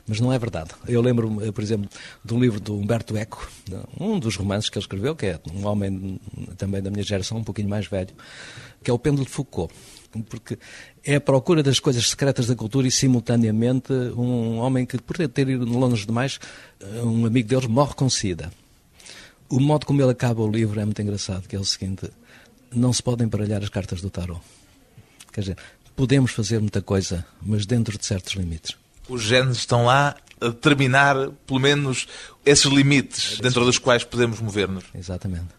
Mas 0.07 0.21
não 0.21 0.31
é 0.31 0.39
verdade. 0.39 0.71
Eu 0.87 1.01
lembro-me, 1.01 1.51
por 1.51 1.61
exemplo, 1.61 1.89
de 2.23 2.33
um 2.33 2.39
livro 2.39 2.61
do 2.61 2.75
Humberto 2.77 3.17
Eco, 3.17 3.51
um 3.99 4.17
dos 4.17 4.37
romances 4.37 4.69
que 4.69 4.77
ele 4.77 4.83
escreveu, 4.83 5.15
que 5.15 5.25
é 5.25 5.39
um 5.53 5.67
homem 5.67 6.19
também 6.57 6.81
da 6.81 6.89
minha 6.89 7.03
geração, 7.03 7.37
um 7.37 7.43
pouquinho 7.43 7.67
mais 7.67 7.87
velho, 7.87 8.15
que 8.81 8.89
é 8.89 8.93
o 8.93 8.97
Pêndulo 8.97 9.25
de 9.25 9.31
Foucault. 9.31 9.73
Porque 10.29 10.57
é 11.05 11.15
a 11.15 11.21
procura 11.21 11.61
das 11.61 11.79
coisas 11.79 12.09
secretas 12.09 12.47
da 12.47 12.55
cultura 12.55 12.87
e, 12.87 12.91
simultaneamente, 12.91 13.91
um 13.91 14.59
homem 14.59 14.85
que, 14.85 14.97
por 14.97 15.17
ter 15.27 15.49
ido 15.49 15.65
longe 15.65 16.05
demais, 16.05 16.39
um 17.03 17.25
amigo 17.25 17.49
deles 17.49 17.67
morre 17.67 17.93
com 17.93 18.09
sida. 18.09 18.51
O 19.49 19.59
modo 19.59 19.85
como 19.85 20.01
ele 20.01 20.11
acaba 20.11 20.41
o 20.41 20.49
livro 20.49 20.79
é 20.79 20.85
muito 20.85 21.01
engraçado, 21.01 21.47
que 21.47 21.55
é 21.55 21.59
o 21.59 21.65
seguinte: 21.65 22.09
não 22.73 22.93
se 22.93 23.03
podem 23.03 23.27
baralhar 23.27 23.61
as 23.61 23.69
cartas 23.69 24.01
do 24.01 24.09
tarot. 24.09 24.41
Quer 25.33 25.41
dizer, 25.41 25.57
podemos 25.95 26.31
fazer 26.31 26.59
muita 26.59 26.81
coisa, 26.81 27.25
mas 27.41 27.65
dentro 27.65 27.97
de 27.97 28.05
certos 28.05 28.33
limites. 28.33 28.75
Os 29.09 29.21
genes 29.21 29.57
estão 29.57 29.85
lá 29.85 30.15
a 30.39 30.47
determinar, 30.47 31.15
pelo 31.45 31.59
menos, 31.59 32.07
esses 32.45 32.65
limites 32.65 33.39
dentro 33.39 33.65
dos 33.65 33.77
quais 33.77 34.03
podemos 34.03 34.39
mover-nos. 34.39 34.83
Exatamente. 34.93 35.57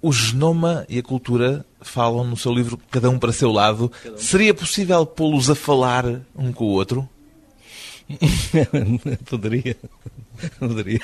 O 0.00 0.12
genoma 0.12 0.86
e 0.88 0.98
a 0.98 1.02
cultura 1.02 1.64
falam 1.80 2.24
no 2.24 2.36
seu 2.36 2.52
livro 2.52 2.78
Cada 2.90 3.10
um 3.10 3.18
para 3.18 3.32
seu 3.32 3.50
lado. 3.50 3.90
Seria 4.16 4.54
possível 4.54 5.04
pô-los 5.04 5.50
a 5.50 5.54
falar 5.54 6.04
um 6.36 6.52
com 6.52 6.64
o 6.64 6.68
outro? 6.68 7.08
Poderia. 9.28 9.76
Poderia. 10.58 11.00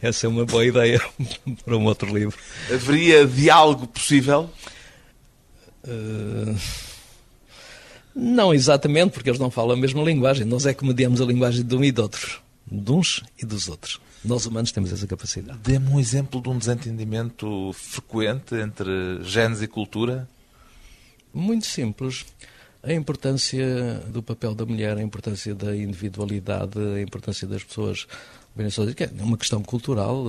Essa 0.00 0.26
é 0.26 0.28
uma 0.28 0.46
boa 0.46 0.64
ideia 0.64 1.00
para 1.64 1.76
um 1.76 1.84
outro 1.84 2.12
livro. 2.12 2.36
Haveria 2.72 3.26
diálogo 3.26 3.86
possível? 3.86 4.50
Uh, 5.84 6.56
Não 8.14 8.52
exatamente, 8.52 9.12
porque 9.12 9.30
eles 9.30 9.40
não 9.40 9.50
falam 9.50 9.76
a 9.76 9.80
mesma 9.80 10.02
linguagem. 10.02 10.44
Nós 10.44 10.66
é 10.66 10.74
que 10.74 10.84
mediamos 10.84 11.20
a 11.20 11.24
linguagem 11.24 11.64
de 11.64 11.76
um 11.76 11.84
e 11.84 11.92
de 11.92 12.00
outros. 12.00 12.40
De 12.70 12.92
uns 12.92 13.22
e 13.40 13.46
dos 13.46 13.68
outros. 13.68 14.00
Nós 14.24 14.46
humanos 14.46 14.72
temos 14.72 14.92
essa 14.92 15.06
capacidade. 15.06 15.58
Dê-me 15.62 15.88
um 15.90 16.00
exemplo 16.00 16.40
de 16.40 16.48
um 16.48 16.58
desentendimento 16.58 17.72
frequente 17.72 18.54
entre 18.56 19.22
genes 19.22 19.62
e 19.62 19.68
cultura. 19.68 20.28
Muito 21.32 21.66
simples. 21.66 22.26
A 22.82 22.92
importância 22.92 24.02
do 24.08 24.22
papel 24.22 24.54
da 24.54 24.64
mulher, 24.64 24.96
a 24.96 25.02
importância 25.02 25.54
da 25.54 25.76
individualidade, 25.76 26.78
a 26.78 27.00
importância 27.00 27.46
das 27.46 27.62
pessoas 27.62 28.06
é 28.58 29.22
uma 29.22 29.36
questão 29.36 29.62
cultural. 29.62 30.24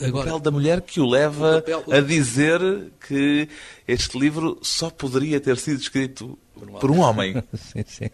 O 0.00 0.04
Agora, 0.04 0.24
papel 0.24 0.40
da 0.40 0.50
mulher 0.50 0.80
que 0.82 1.00
o 1.00 1.08
leva 1.08 1.58
O 1.58 1.62
papel- 1.62 1.84
a 1.90 2.00
dizer 2.00 2.60
que 3.06 3.48
este 3.86 4.18
livro 4.18 4.58
só 4.62 4.90
poderia 4.90 5.40
ter 5.40 5.56
sido 5.56 5.80
escrito 5.80 6.38
por 6.80 6.90
um 6.90 7.00
homem. 7.00 7.42
sim, 7.54 7.84
sim. 7.86 8.10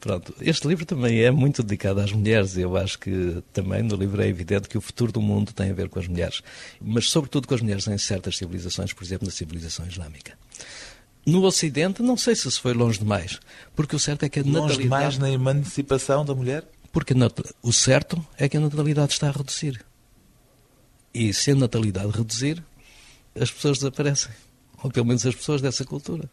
Pronto, 0.00 0.34
este 0.40 0.66
livro 0.66 0.84
também 0.84 1.20
é 1.22 1.30
muito 1.30 1.62
dedicado 1.62 2.00
às 2.00 2.12
mulheres. 2.12 2.56
Eu 2.56 2.76
acho 2.76 2.98
que 2.98 3.42
também 3.52 3.82
no 3.82 3.94
livro 3.96 4.20
é 4.22 4.26
evidente 4.26 4.68
que 4.68 4.76
o 4.76 4.80
futuro 4.80 5.12
do 5.12 5.20
mundo 5.20 5.52
tem 5.52 5.70
a 5.70 5.74
ver 5.74 5.88
com 5.88 5.98
as 5.98 6.08
mulheres, 6.08 6.42
mas 6.80 7.08
sobretudo 7.10 7.46
com 7.46 7.54
as 7.54 7.60
mulheres 7.60 7.86
em 7.86 7.98
certas 7.98 8.36
civilizações, 8.36 8.92
por 8.92 9.04
exemplo, 9.04 9.26
na 9.26 9.32
civilização 9.32 9.86
islâmica. 9.86 10.32
No 11.24 11.44
Ocidente, 11.44 12.02
não 12.02 12.16
sei 12.16 12.34
se 12.34 12.50
se 12.50 12.58
foi 12.58 12.74
longe 12.74 12.98
demais, 12.98 13.38
porque 13.76 13.94
o 13.94 13.98
certo 13.98 14.24
é 14.24 14.28
que 14.28 14.40
a 14.40 14.42
longe 14.42 14.54
natalidade... 14.56 14.82
demais 14.82 15.18
na 15.18 15.30
emancipação 15.30 16.24
da 16.24 16.34
mulher? 16.34 16.64
Porque 16.92 17.14
o 17.62 17.72
certo 17.72 18.24
é 18.36 18.48
que 18.48 18.56
a 18.56 18.60
natalidade 18.60 19.12
está 19.12 19.28
a 19.28 19.32
reduzir. 19.32 19.84
E 21.14 21.32
se 21.32 21.50
a 21.50 21.54
natalidade 21.54 22.10
reduzir, 22.10 22.62
as 23.38 23.50
pessoas 23.50 23.78
desaparecem. 23.78 24.32
Ou 24.82 24.90
pelo 24.90 25.06
menos 25.06 25.24
as 25.26 25.34
pessoas 25.34 25.60
dessa 25.60 25.84
cultura. 25.84 26.28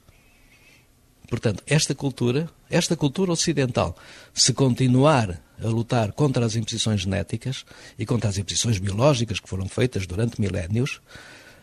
Portanto, 1.30 1.64
esta 1.68 1.94
cultura, 1.94 2.50
esta 2.70 2.96
cultura 2.96 3.32
ocidental, 3.32 3.96
se 4.34 4.52
continuar 4.52 5.40
a 5.62 5.68
lutar 5.68 6.12
contra 6.12 6.44
as 6.44 6.56
imposições 6.56 7.02
genéticas 7.02 7.66
e 8.00 8.06
contra 8.06 8.30
as 8.30 8.38
imposições 8.40 8.80
biológicas 8.80 9.40
que 9.40 9.48
foram 9.48 9.70
feitas 9.70 10.08
durante 10.08 10.42
milénios, 10.42 11.00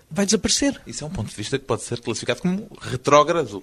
vai 0.09 0.25
desaparecer. 0.25 0.81
Isso 0.87 1.03
é 1.03 1.07
um 1.07 1.11
ponto 1.11 1.31
de 1.31 1.35
vista 1.35 1.59
que 1.59 1.65
pode 1.65 1.83
ser 1.83 2.01
classificado 2.01 2.43
como 2.43 2.69
retrógrado. 2.81 3.63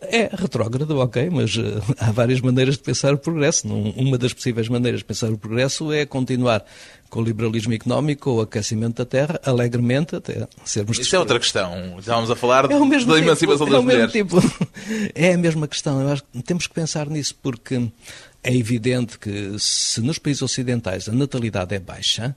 É 0.00 0.30
retrógrado, 0.32 0.96
ok, 0.98 1.28
mas 1.30 1.56
uh, 1.56 1.82
há 1.98 2.12
várias 2.12 2.40
maneiras 2.40 2.76
de 2.76 2.82
pensar 2.82 3.12
o 3.12 3.18
progresso. 3.18 3.66
uma 3.66 4.16
das 4.16 4.32
possíveis 4.32 4.68
maneiras 4.68 5.00
de 5.00 5.04
pensar 5.04 5.30
o 5.30 5.36
progresso 5.36 5.92
é 5.92 6.06
continuar 6.06 6.64
com 7.10 7.20
o 7.20 7.24
liberalismo 7.24 7.74
económico 7.74 8.30
ou 8.30 8.38
o 8.38 8.40
aquecimento 8.42 8.98
da 8.98 9.04
terra, 9.04 9.40
alegremente, 9.44 10.14
até 10.14 10.46
sermos... 10.64 10.98
Isso 10.98 11.16
é 11.16 11.18
outra 11.18 11.38
questão. 11.38 11.98
Estávamos 11.98 12.30
a 12.30 12.36
falar 12.36 12.66
é 12.66 12.68
da 12.68 12.78
tipo, 12.78 13.16
emancipação 13.16 13.66
das 13.66 13.80
é 13.80 13.82
mulheres. 13.82 14.12
Tipo, 14.12 14.36
é 15.14 15.34
a 15.34 15.38
mesma 15.38 15.66
questão. 15.66 16.00
Eu 16.00 16.08
acho 16.10 16.22
que 16.32 16.42
temos 16.42 16.68
que 16.68 16.74
pensar 16.74 17.10
nisso 17.10 17.34
porque 17.42 17.90
é 18.42 18.54
evidente 18.54 19.18
que 19.18 19.56
se 19.58 20.00
nos 20.00 20.18
países 20.18 20.42
ocidentais 20.42 21.08
a 21.08 21.12
natalidade 21.12 21.74
é 21.74 21.80
baixa, 21.80 22.36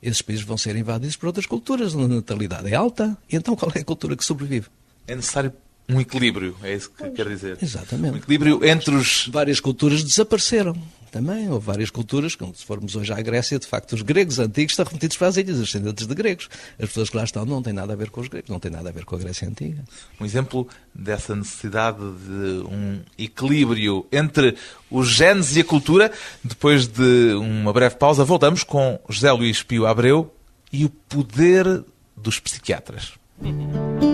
esses 0.00 0.22
países 0.22 0.44
vão 0.44 0.56
ser 0.56 0.76
invadidos 0.76 1.16
por 1.16 1.26
outras 1.26 1.46
culturas. 1.46 1.94
A 1.94 2.06
natalidade 2.06 2.72
é 2.72 2.76
alta, 2.76 3.18
e 3.28 3.34
então 3.34 3.56
qual 3.56 3.72
é 3.74 3.80
a 3.80 3.84
cultura 3.84 4.16
que 4.16 4.24
sobrevive? 4.24 4.68
É 5.06 5.14
necessário 5.14 5.52
um 5.88 6.00
equilíbrio, 6.00 6.56
é 6.62 6.74
isso 6.74 6.90
que 6.90 6.96
pois, 6.98 7.14
quer 7.14 7.28
dizer. 7.28 7.58
Exatamente. 7.60 8.14
Um 8.14 8.16
equilíbrio 8.16 8.64
entre 8.64 8.94
os. 8.94 9.28
Várias 9.28 9.60
culturas 9.60 10.02
desapareceram 10.02 10.76
também. 11.14 11.48
Houve 11.48 11.66
várias 11.66 11.90
culturas, 11.90 12.34
como 12.34 12.52
se 12.54 12.64
formos 12.64 12.96
hoje 12.96 13.12
à 13.12 13.22
Grécia, 13.22 13.56
de 13.56 13.66
facto, 13.66 13.92
os 13.92 14.02
gregos 14.02 14.40
antigos 14.40 14.72
estão 14.72 14.84
remetidos 14.84 15.16
para 15.16 15.28
as 15.28 15.36
ilhas, 15.36 15.58
os 15.58 15.66
descendentes 15.66 16.06
de 16.08 16.14
gregos. 16.14 16.48
As 16.76 16.88
pessoas 16.88 17.08
que 17.08 17.16
lá 17.16 17.22
estão 17.22 17.46
não 17.46 17.62
têm 17.62 17.72
nada 17.72 17.92
a 17.92 17.96
ver 17.96 18.10
com 18.10 18.20
os 18.20 18.26
gregos, 18.26 18.50
não 18.50 18.58
têm 18.58 18.72
nada 18.72 18.88
a 18.88 18.92
ver 18.92 19.04
com 19.04 19.14
a 19.14 19.18
Grécia 19.18 19.46
antiga. 19.46 19.84
Um 20.20 20.24
exemplo 20.24 20.66
dessa 20.92 21.36
necessidade 21.36 21.98
de 21.98 22.66
um 22.66 23.00
equilíbrio 23.16 24.06
entre 24.10 24.56
os 24.90 25.08
genes 25.08 25.54
e 25.54 25.60
a 25.60 25.64
cultura. 25.64 26.10
Depois 26.42 26.88
de 26.88 27.34
uma 27.34 27.72
breve 27.72 27.94
pausa, 27.94 28.24
voltamos 28.24 28.64
com 28.64 28.98
José 29.08 29.30
Luís 29.30 29.62
Pio 29.62 29.86
Abreu 29.86 30.34
e 30.72 30.84
o 30.84 30.90
poder 30.90 31.84
dos 32.16 32.40
psiquiatras. 32.40 33.12
De 33.40 34.13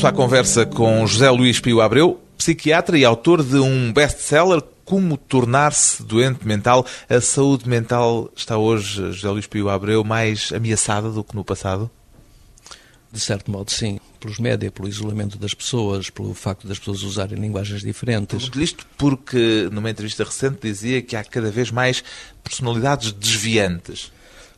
regresso 0.00 0.06
à 0.06 0.12
conversa 0.12 0.66
com 0.66 1.06
José 1.06 1.28
Luís 1.30 1.60
Pio 1.60 1.80
Abreu, 1.80 2.18
psiquiatra 2.38 2.96
e 2.96 3.04
autor 3.04 3.42
de 3.42 3.56
um 3.56 3.92
best-seller 3.92 4.62
Como 4.84 5.16
Tornar-se 5.18 6.02
Doente 6.02 6.46
Mental. 6.46 6.86
A 7.08 7.20
saúde 7.20 7.68
mental 7.68 8.30
está 8.34 8.56
hoje, 8.56 9.12
José 9.12 9.28
Luís 9.28 9.46
Pio 9.46 9.68
Abreu, 9.68 10.02
mais 10.02 10.52
ameaçada 10.54 11.10
do 11.10 11.22
que 11.22 11.34
no 11.34 11.44
passado? 11.44 11.90
De 13.12 13.20
certo 13.20 13.50
modo, 13.50 13.70
sim. 13.70 14.00
Pelos 14.18 14.38
média, 14.38 14.70
pelo 14.70 14.88
isolamento 14.88 15.36
das 15.36 15.52
pessoas, 15.52 16.08
pelo 16.08 16.32
facto 16.32 16.66
das 16.66 16.78
pessoas 16.78 17.02
usarem 17.02 17.38
linguagens 17.38 17.82
diferentes. 17.82 18.38
Pergunto 18.38 18.62
isto 18.62 18.86
porque, 18.96 19.68
numa 19.70 19.90
entrevista 19.90 20.24
recente, 20.24 20.60
dizia 20.62 21.02
que 21.02 21.14
há 21.14 21.22
cada 21.22 21.50
vez 21.50 21.70
mais 21.70 22.02
personalidades 22.42 23.12
desviantes. 23.12 24.10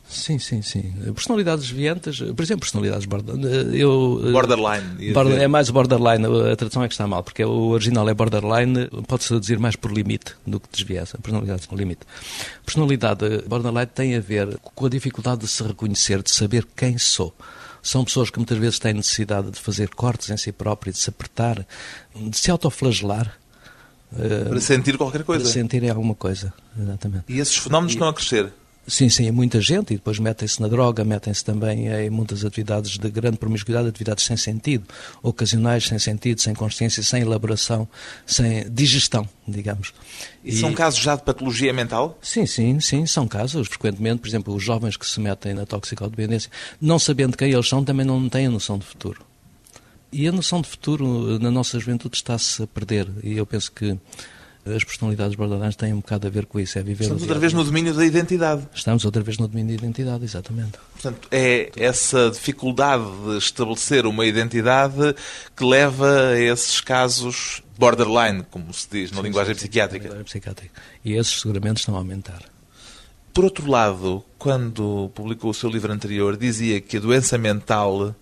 Sim, 0.07 0.37
sim, 0.37 0.61
sim. 0.61 0.93
Personalidades 1.13 1.65
desviantes, 1.65 2.19
por 2.19 2.43
exemplo, 2.43 2.61
personalidades 2.61 3.05
borderline. 3.05 3.79
Eu, 3.79 4.19
borderline. 4.31 5.11
Border, 5.11 5.41
é 5.41 5.47
mais 5.47 5.69
borderline, 5.69 6.25
a 6.51 6.55
tradução 6.55 6.83
é 6.83 6.87
que 6.87 6.93
está 6.93 7.07
mal, 7.07 7.23
porque 7.23 7.43
o 7.43 7.69
original 7.69 8.07
é 8.07 8.13
borderline, 8.13 8.87
pode-se 9.07 9.29
traduzir 9.29 9.57
mais 9.57 9.75
por 9.75 9.91
limite 9.91 10.35
do 10.45 10.59
que 10.59 10.67
desviança. 10.71 11.17
Personalidade 11.17 11.67
com 11.67 11.75
limite. 11.75 12.01
Personalidade 12.65 13.43
borderline 13.47 13.87
tem 13.87 14.15
a 14.15 14.19
ver 14.19 14.57
com 14.59 14.85
a 14.85 14.89
dificuldade 14.89 15.41
de 15.41 15.47
se 15.47 15.63
reconhecer, 15.63 16.21
de 16.21 16.29
saber 16.29 16.67
quem 16.75 16.97
sou. 16.97 17.33
São 17.81 18.05
pessoas 18.05 18.29
que 18.29 18.37
muitas 18.37 18.57
vezes 18.57 18.79
têm 18.79 18.93
necessidade 18.93 19.51
de 19.51 19.59
fazer 19.59 19.89
cortes 19.89 20.29
em 20.29 20.37
si 20.37 20.51
próprios, 20.51 20.95
de 20.97 21.01
se 21.01 21.09
apertar, 21.09 21.65
de 22.15 22.37
se 22.37 22.51
autoflagelar. 22.51 23.37
Para 24.47 24.61
sentir 24.61 24.95
qualquer 24.95 25.23
coisa. 25.23 25.43
Para 25.43 25.51
sentir 25.51 25.89
alguma 25.89 26.13
coisa, 26.13 26.53
exatamente. 26.79 27.25
E 27.27 27.39
esses 27.39 27.57
fenómenos 27.57 27.93
e... 27.93 27.95
estão 27.95 28.07
a 28.07 28.13
crescer? 28.13 28.53
Sim, 28.85 29.07
sim, 29.07 29.31
muita 29.31 29.61
gente 29.61 29.93
e 29.93 29.95
depois 29.95 30.19
metem-se 30.19 30.61
na 30.61 30.67
droga, 30.67 31.05
metem-se 31.05 31.43
também 31.43 31.87
em 31.87 32.09
muitas 32.09 32.43
atividades 32.43 32.97
de 32.97 33.09
grande 33.09 33.37
promiscuidade, 33.37 33.87
atividades 33.87 34.25
sem 34.25 34.35
sentido, 34.35 34.83
ocasionais, 35.21 35.85
sem 35.85 35.97
sentido, 35.97 36.41
sem 36.41 36.53
consciência, 36.53 37.01
sem 37.01 37.21
elaboração, 37.21 37.87
sem 38.25 38.69
digestão, 38.69 39.27
digamos. 39.47 39.93
E, 40.43 40.49
e 40.49 40.57
são 40.57 40.73
casos 40.73 40.99
já 40.99 41.15
de 41.15 41.23
patologia 41.23 41.71
mental? 41.71 42.17
Sim, 42.21 42.45
sim, 42.45 42.79
sim, 42.81 43.05
são 43.05 43.25
casos. 43.25 43.69
Frequentemente, 43.69 44.19
por 44.19 44.27
exemplo, 44.27 44.53
os 44.53 44.61
jovens 44.61 44.97
que 44.97 45.07
se 45.07 45.17
metem 45.19 45.53
na 45.53 45.65
toxicodependência, 45.65 46.51
não 46.81 46.99
sabendo 46.99 47.37
quem 47.37 47.51
eles 47.51 47.67
são, 47.67 47.85
também 47.85 48.05
não 48.05 48.27
têm 48.27 48.47
a 48.47 48.51
noção 48.51 48.77
de 48.77 48.85
futuro. 48.85 49.21
E 50.11 50.27
a 50.27 50.31
noção 50.31 50.61
de 50.61 50.67
futuro 50.67 51.39
na 51.39 51.49
nossa 51.49 51.79
juventude 51.79 52.17
está-se 52.17 52.61
a 52.61 52.67
perder. 52.67 53.07
E 53.23 53.37
eu 53.37 53.45
penso 53.45 53.71
que 53.71 53.97
as 54.65 54.83
personalidades 54.83 55.35
borderlines 55.35 55.75
têm 55.75 55.93
um 55.93 55.97
bocado 55.97 56.27
a 56.27 56.29
ver 56.29 56.45
com 56.45 56.59
isso. 56.59 56.79
É 56.79 56.83
viver 56.83 57.03
Estamos 57.03 57.23
outra 57.23 57.39
vez 57.39 57.53
no 57.53 57.63
domínio 57.63 57.93
da 57.93 58.05
identidade. 58.05 58.67
Estamos 58.73 59.03
outra 59.03 59.21
vez 59.21 59.37
no 59.37 59.47
domínio 59.47 59.75
da 59.75 59.83
identidade, 59.83 60.23
exatamente. 60.23 60.73
Portanto, 60.93 61.27
é 61.31 61.71
essa 61.75 62.29
dificuldade 62.31 63.03
de 63.25 63.37
estabelecer 63.37 64.05
uma 64.05 64.25
identidade 64.25 65.15
que 65.55 65.65
leva 65.65 66.29
a 66.29 66.39
esses 66.39 66.79
casos 66.79 67.61
borderline, 67.77 68.45
como 68.49 68.73
se 68.73 68.87
diz 68.89 69.11
na 69.11 69.17
sim, 69.17 69.23
linguagem 69.23 69.53
sim, 69.53 69.59
psiquiátrica. 69.59 70.03
linguagem 70.03 70.25
psiquiátrica. 70.25 70.81
E 71.03 71.13
esses 71.13 71.41
seguramente 71.41 71.79
estão 71.79 71.95
a 71.95 71.97
aumentar. 71.97 72.43
Por 73.33 73.43
outro 73.43 73.69
lado, 73.69 74.23
quando 74.37 75.11
publicou 75.15 75.49
o 75.49 75.53
seu 75.53 75.69
livro 75.69 75.91
anterior, 75.91 76.37
dizia 76.37 76.79
que 76.79 76.97
a 76.97 76.99
doença 76.99 77.37
mental 77.37 78.15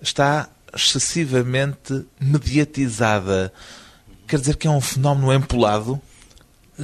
está 0.00 0.48
excessivamente 0.74 2.06
mediatizada. 2.18 3.52
Quer 4.30 4.38
dizer 4.38 4.56
que 4.56 4.68
é 4.68 4.70
um 4.70 4.80
fenómeno 4.80 5.32
empolado? 5.32 6.00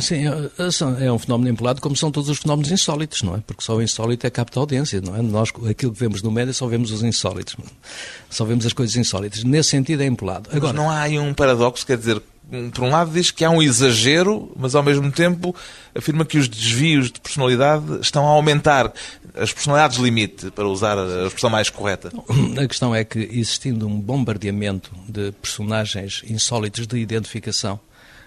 Sim, 0.00 0.26
é, 0.26 1.06
é 1.06 1.12
um 1.12 1.18
fenómeno 1.18 1.48
empolado, 1.48 1.80
como 1.80 1.94
são 1.94 2.10
todos 2.10 2.28
os 2.28 2.38
fenómenos 2.38 2.72
insólitos, 2.72 3.22
não 3.22 3.36
é? 3.36 3.40
Porque 3.46 3.62
só 3.62 3.76
o 3.76 3.80
insólito 3.80 4.26
é 4.26 4.30
capta 4.30 4.58
audiência, 4.58 5.00
não 5.00 5.14
é? 5.14 5.22
Nós, 5.22 5.52
aquilo 5.70 5.92
que 5.92 6.00
vemos 6.00 6.22
no 6.22 6.30
média, 6.32 6.52
só 6.52 6.66
vemos 6.66 6.90
os 6.90 7.04
insólitos. 7.04 7.56
Só 8.28 8.44
vemos 8.44 8.66
as 8.66 8.72
coisas 8.72 8.96
insólitas. 8.96 9.44
Nesse 9.44 9.70
sentido, 9.70 10.02
é 10.02 10.06
empolado. 10.06 10.50
Agora, 10.50 10.72
mas 10.72 10.82
não 10.82 10.90
há 10.90 11.02
aí 11.02 11.20
um 11.20 11.32
paradoxo, 11.32 11.86
quer 11.86 11.96
dizer, 11.96 12.20
por 12.74 12.84
um 12.84 12.90
lado 12.90 13.12
diz 13.12 13.30
que 13.30 13.44
há 13.44 13.50
um 13.50 13.62
exagero, 13.62 14.50
mas 14.56 14.74
ao 14.74 14.82
mesmo 14.82 15.10
tempo 15.12 15.54
afirma 15.94 16.24
que 16.24 16.38
os 16.38 16.48
desvios 16.48 17.12
de 17.12 17.20
personalidade 17.20 18.00
estão 18.00 18.26
a 18.26 18.30
aumentar. 18.30 18.92
As 19.36 19.52
personalidades 19.52 19.98
limite, 19.98 20.50
para 20.50 20.66
usar 20.66 20.98
a 20.98 21.26
expressão 21.26 21.50
mais 21.50 21.68
correta. 21.68 22.10
A 22.60 22.66
questão 22.66 22.94
é 22.94 23.04
que, 23.04 23.18
existindo 23.18 23.86
um 23.86 24.00
bombardeamento 24.00 24.90
de 25.08 25.32
personagens 25.32 26.22
insólitos 26.26 26.86
de 26.86 26.98
identificação, 26.98 27.78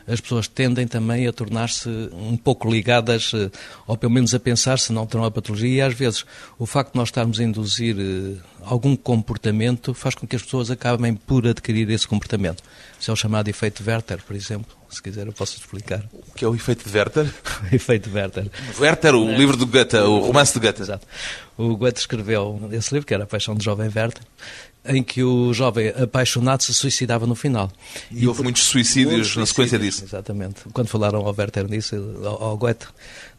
as 0.09 0.19
pessoas 0.19 0.47
tendem 0.47 0.87
também 0.87 1.27
a 1.27 1.31
tornar-se 1.31 1.87
um 2.13 2.35
pouco 2.35 2.69
ligadas, 2.69 3.31
eh, 3.33 3.49
ou 3.85 3.95
pelo 3.95 4.11
menos 4.11 4.33
a 4.33 4.39
pensar 4.39 4.79
se 4.79 4.91
não 4.91 5.05
terão 5.05 5.23
a 5.23 5.31
patologia, 5.31 5.69
e 5.69 5.81
às 5.81 5.93
vezes 5.93 6.25
o 6.57 6.65
facto 6.65 6.93
de 6.93 6.97
nós 6.97 7.09
estarmos 7.09 7.39
a 7.39 7.43
induzir 7.43 7.95
eh, 7.99 8.41
algum 8.63 8.95
comportamento 8.95 9.93
faz 9.93 10.15
com 10.15 10.27
que 10.27 10.35
as 10.35 10.41
pessoas 10.41 10.71
acabem 10.71 11.13
por 11.13 11.47
adquirir 11.47 11.89
esse 11.89 12.07
comportamento. 12.07 12.63
Isso 12.99 13.11
é 13.11 13.13
o 13.13 13.15
chamado 13.15 13.47
efeito 13.47 13.83
Werther, 13.85 14.19
por 14.25 14.35
exemplo. 14.35 14.77
Se 14.89 15.01
quiser, 15.01 15.27
eu 15.27 15.33
posso 15.33 15.55
explicar. 15.55 16.03
O 16.11 16.33
que 16.33 16.43
é 16.43 16.47
o 16.47 16.55
efeito 16.55 16.89
de 16.89 16.97
Werther? 16.97 17.31
o 17.71 17.75
efeito 17.75 18.09
Werther. 18.11 18.47
Werther, 18.79 19.15
o 19.15 19.35
livro 19.35 19.55
do 19.55 19.67
Goethe, 19.67 19.97
o 19.97 20.19
romance 20.19 20.53
de 20.53 20.59
Goethe. 20.59 20.81
Exato. 20.81 21.07
O 21.55 21.77
Goethe 21.77 21.99
escreveu 21.99 22.59
esse 22.71 22.93
livro, 22.93 23.05
que 23.05 23.13
era 23.13 23.23
A 23.23 23.27
Paixão 23.27 23.53
do 23.53 23.63
Jovem 23.63 23.85
Werther, 23.85 24.23
em 24.85 25.03
que 25.03 25.23
o 25.23 25.53
jovem 25.53 25.89
apaixonado 25.89 26.63
se 26.63 26.73
suicidava 26.73 27.27
no 27.27 27.35
final. 27.35 27.71
E, 28.11 28.23
e 28.23 28.27
houve 28.27 28.43
muitos 28.43 28.63
suicídios 28.63 29.13
muitos 29.13 29.35
na 29.35 29.45
sequência 29.45 29.77
disso. 29.77 30.03
Exatamente. 30.03 30.61
Quando 30.73 30.87
falaram 30.87 31.19
ao 31.19 31.35
Werther 31.37 31.67
nisso, 31.67 31.95
ao, 32.23 32.43
ao 32.43 32.57
Goethe, 32.57 32.87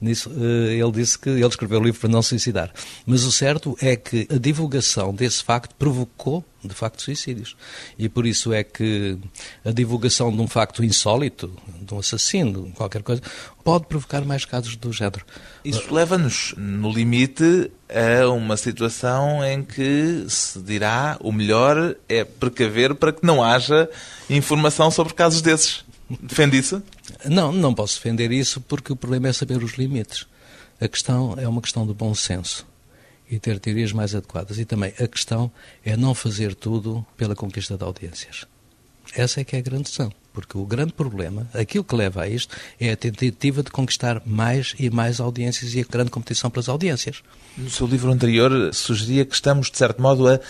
nisso, 0.00 0.30
eh, 0.30 0.74
ele 0.74 0.92
disse 0.92 1.18
que 1.18 1.28
ele 1.28 1.46
escreveu 1.46 1.80
o 1.80 1.84
livro 1.84 2.00
para 2.00 2.08
não 2.08 2.22
suicidar. 2.22 2.72
Mas 3.04 3.24
o 3.24 3.32
certo 3.32 3.76
é 3.80 3.96
que 3.96 4.26
a 4.30 4.38
divulgação 4.38 5.14
desse 5.14 5.44
facto 5.44 5.74
provocou, 5.74 6.44
de 6.64 6.74
facto, 6.74 7.02
suicídios. 7.02 7.56
E 7.98 8.08
por 8.08 8.26
isso 8.26 8.52
é 8.52 8.64
que 8.64 9.18
a 9.64 9.70
divulgação 9.70 10.34
de 10.34 10.40
um 10.40 10.48
facto 10.48 10.82
insólito, 10.82 11.52
de 11.80 11.92
um 11.92 11.98
assassino, 11.98 12.72
qualquer 12.74 13.02
coisa, 13.02 13.22
pode 13.62 13.86
provocar 13.86 14.24
mais 14.24 14.44
casos 14.44 14.76
do 14.76 14.92
género. 14.92 15.24
Isso 15.64 15.92
leva-nos, 15.92 16.54
no 16.56 16.90
limite, 16.90 17.70
a 17.88 18.28
uma 18.28 18.56
situação 18.56 19.44
em 19.44 19.62
que 19.62 20.24
se 20.28 20.60
dirá 20.60 21.16
o 21.20 21.32
melhor 21.32 21.96
é 22.08 22.24
precaver 22.24 22.94
para 22.94 23.12
que 23.12 23.24
não 23.24 23.42
haja 23.42 23.88
informação 24.28 24.90
sobre 24.90 25.12
casos 25.12 25.42
desses. 25.42 25.84
Defende 26.20 26.58
isso? 26.58 26.82
Não, 27.24 27.52
não 27.52 27.74
posso 27.74 27.96
defender 27.96 28.32
isso 28.32 28.60
porque 28.60 28.92
o 28.92 28.96
problema 28.96 29.28
é 29.28 29.32
saber 29.32 29.62
os 29.62 29.74
limites. 29.74 30.26
A 30.80 30.88
questão 30.88 31.34
é 31.38 31.46
uma 31.46 31.60
questão 31.60 31.86
de 31.86 31.92
bom 31.92 32.14
senso 32.14 32.66
e 33.30 33.38
ter 33.38 33.58
teorias 33.58 33.92
mais 33.92 34.14
adequadas. 34.14 34.58
E 34.58 34.64
também 34.64 34.92
a 34.98 35.06
questão 35.06 35.50
é 35.84 35.96
não 35.96 36.14
fazer 36.14 36.54
tudo 36.54 37.06
pela 37.16 37.36
conquista 37.36 37.76
de 37.76 37.84
audiências. 37.84 38.46
Essa 39.14 39.40
é 39.40 39.44
que 39.44 39.56
é 39.56 39.58
a 39.58 39.62
grande 39.62 39.84
questão. 39.84 40.12
Porque 40.32 40.56
o 40.56 40.64
grande 40.64 40.92
problema, 40.92 41.48
aquilo 41.52 41.82
que 41.82 41.94
leva 41.94 42.22
a 42.22 42.28
isto, 42.28 42.56
é 42.78 42.92
a 42.92 42.96
tentativa 42.96 43.62
de 43.62 43.70
conquistar 43.70 44.22
mais 44.24 44.74
e 44.78 44.88
mais 44.88 45.18
audiências 45.20 45.74
e 45.74 45.80
a 45.80 45.84
grande 45.84 46.10
competição 46.10 46.48
pelas 46.48 46.68
audiências. 46.68 47.22
No 47.56 47.68
seu 47.68 47.86
livro 47.86 48.12
anterior, 48.12 48.72
sugeria 48.72 49.24
que 49.24 49.34
estamos, 49.34 49.70
de 49.70 49.76
certo 49.76 50.00
modo, 50.00 50.28
a 50.28 50.40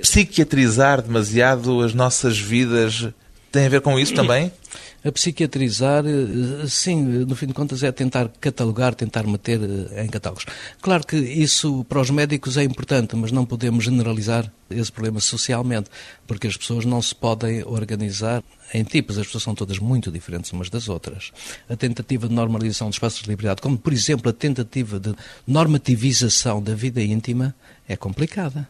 psiquiatrizar 0.00 1.00
demasiado 1.00 1.80
as 1.80 1.94
nossas 1.94 2.38
vidas. 2.38 3.08
Tem 3.50 3.66
a 3.66 3.68
ver 3.68 3.80
com 3.80 3.98
isso 3.98 4.14
também? 4.14 4.52
A 5.02 5.10
psiquiatrizar, 5.10 6.04
eh, 6.06 6.66
sim, 6.68 7.02
no 7.02 7.34
fim 7.34 7.46
de 7.46 7.54
contas 7.54 7.82
é 7.82 7.90
tentar 7.90 8.28
catalogar, 8.38 8.94
tentar 8.94 9.26
meter 9.26 9.58
eh, 9.62 10.04
em 10.04 10.08
catálogos. 10.08 10.44
Claro 10.82 11.06
que 11.06 11.16
isso 11.16 11.82
para 11.84 12.02
os 12.02 12.10
médicos 12.10 12.58
é 12.58 12.64
importante, 12.64 13.16
mas 13.16 13.32
não 13.32 13.46
podemos 13.46 13.84
generalizar 13.84 14.52
esse 14.68 14.92
problema 14.92 15.18
socialmente, 15.18 15.88
porque 16.26 16.46
as 16.46 16.54
pessoas 16.54 16.84
não 16.84 17.00
se 17.00 17.14
podem 17.14 17.64
organizar 17.64 18.44
em 18.74 18.84
tipos, 18.84 19.16
as 19.16 19.24
pessoas 19.24 19.42
são 19.42 19.54
todas 19.54 19.78
muito 19.78 20.12
diferentes 20.12 20.52
umas 20.52 20.68
das 20.68 20.86
outras. 20.86 21.32
A 21.66 21.76
tentativa 21.76 22.28
de 22.28 22.34
normalização 22.34 22.88
dos 22.88 22.96
espaços 22.96 23.22
de 23.22 23.30
liberdade, 23.30 23.62
como 23.62 23.78
por 23.78 23.94
exemplo 23.94 24.28
a 24.28 24.34
tentativa 24.34 25.00
de 25.00 25.14
normativização 25.46 26.62
da 26.62 26.74
vida 26.74 27.00
íntima, 27.00 27.54
é 27.88 27.96
complicada, 27.96 28.68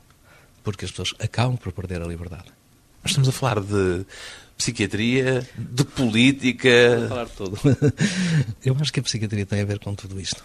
porque 0.62 0.84
as 0.84 0.92
pessoas 0.92 1.12
acabam 1.18 1.56
por 1.56 1.72
perder 1.72 2.02
a 2.02 2.06
liberdade. 2.06 2.52
Estamos 3.04 3.28
a 3.28 3.32
falar 3.32 3.60
de 3.60 4.04
psiquiatria, 4.60 5.48
de 5.56 5.84
política. 5.84 6.98
Vou 6.98 7.08
falar 7.08 7.24
de 7.24 7.32
tudo. 7.32 7.58
Eu 8.62 8.76
acho 8.78 8.92
que 8.92 9.00
a 9.00 9.02
psiquiatria 9.02 9.46
tem 9.46 9.62
a 9.62 9.64
ver 9.64 9.78
com 9.78 9.94
tudo 9.94 10.20
isto. 10.20 10.44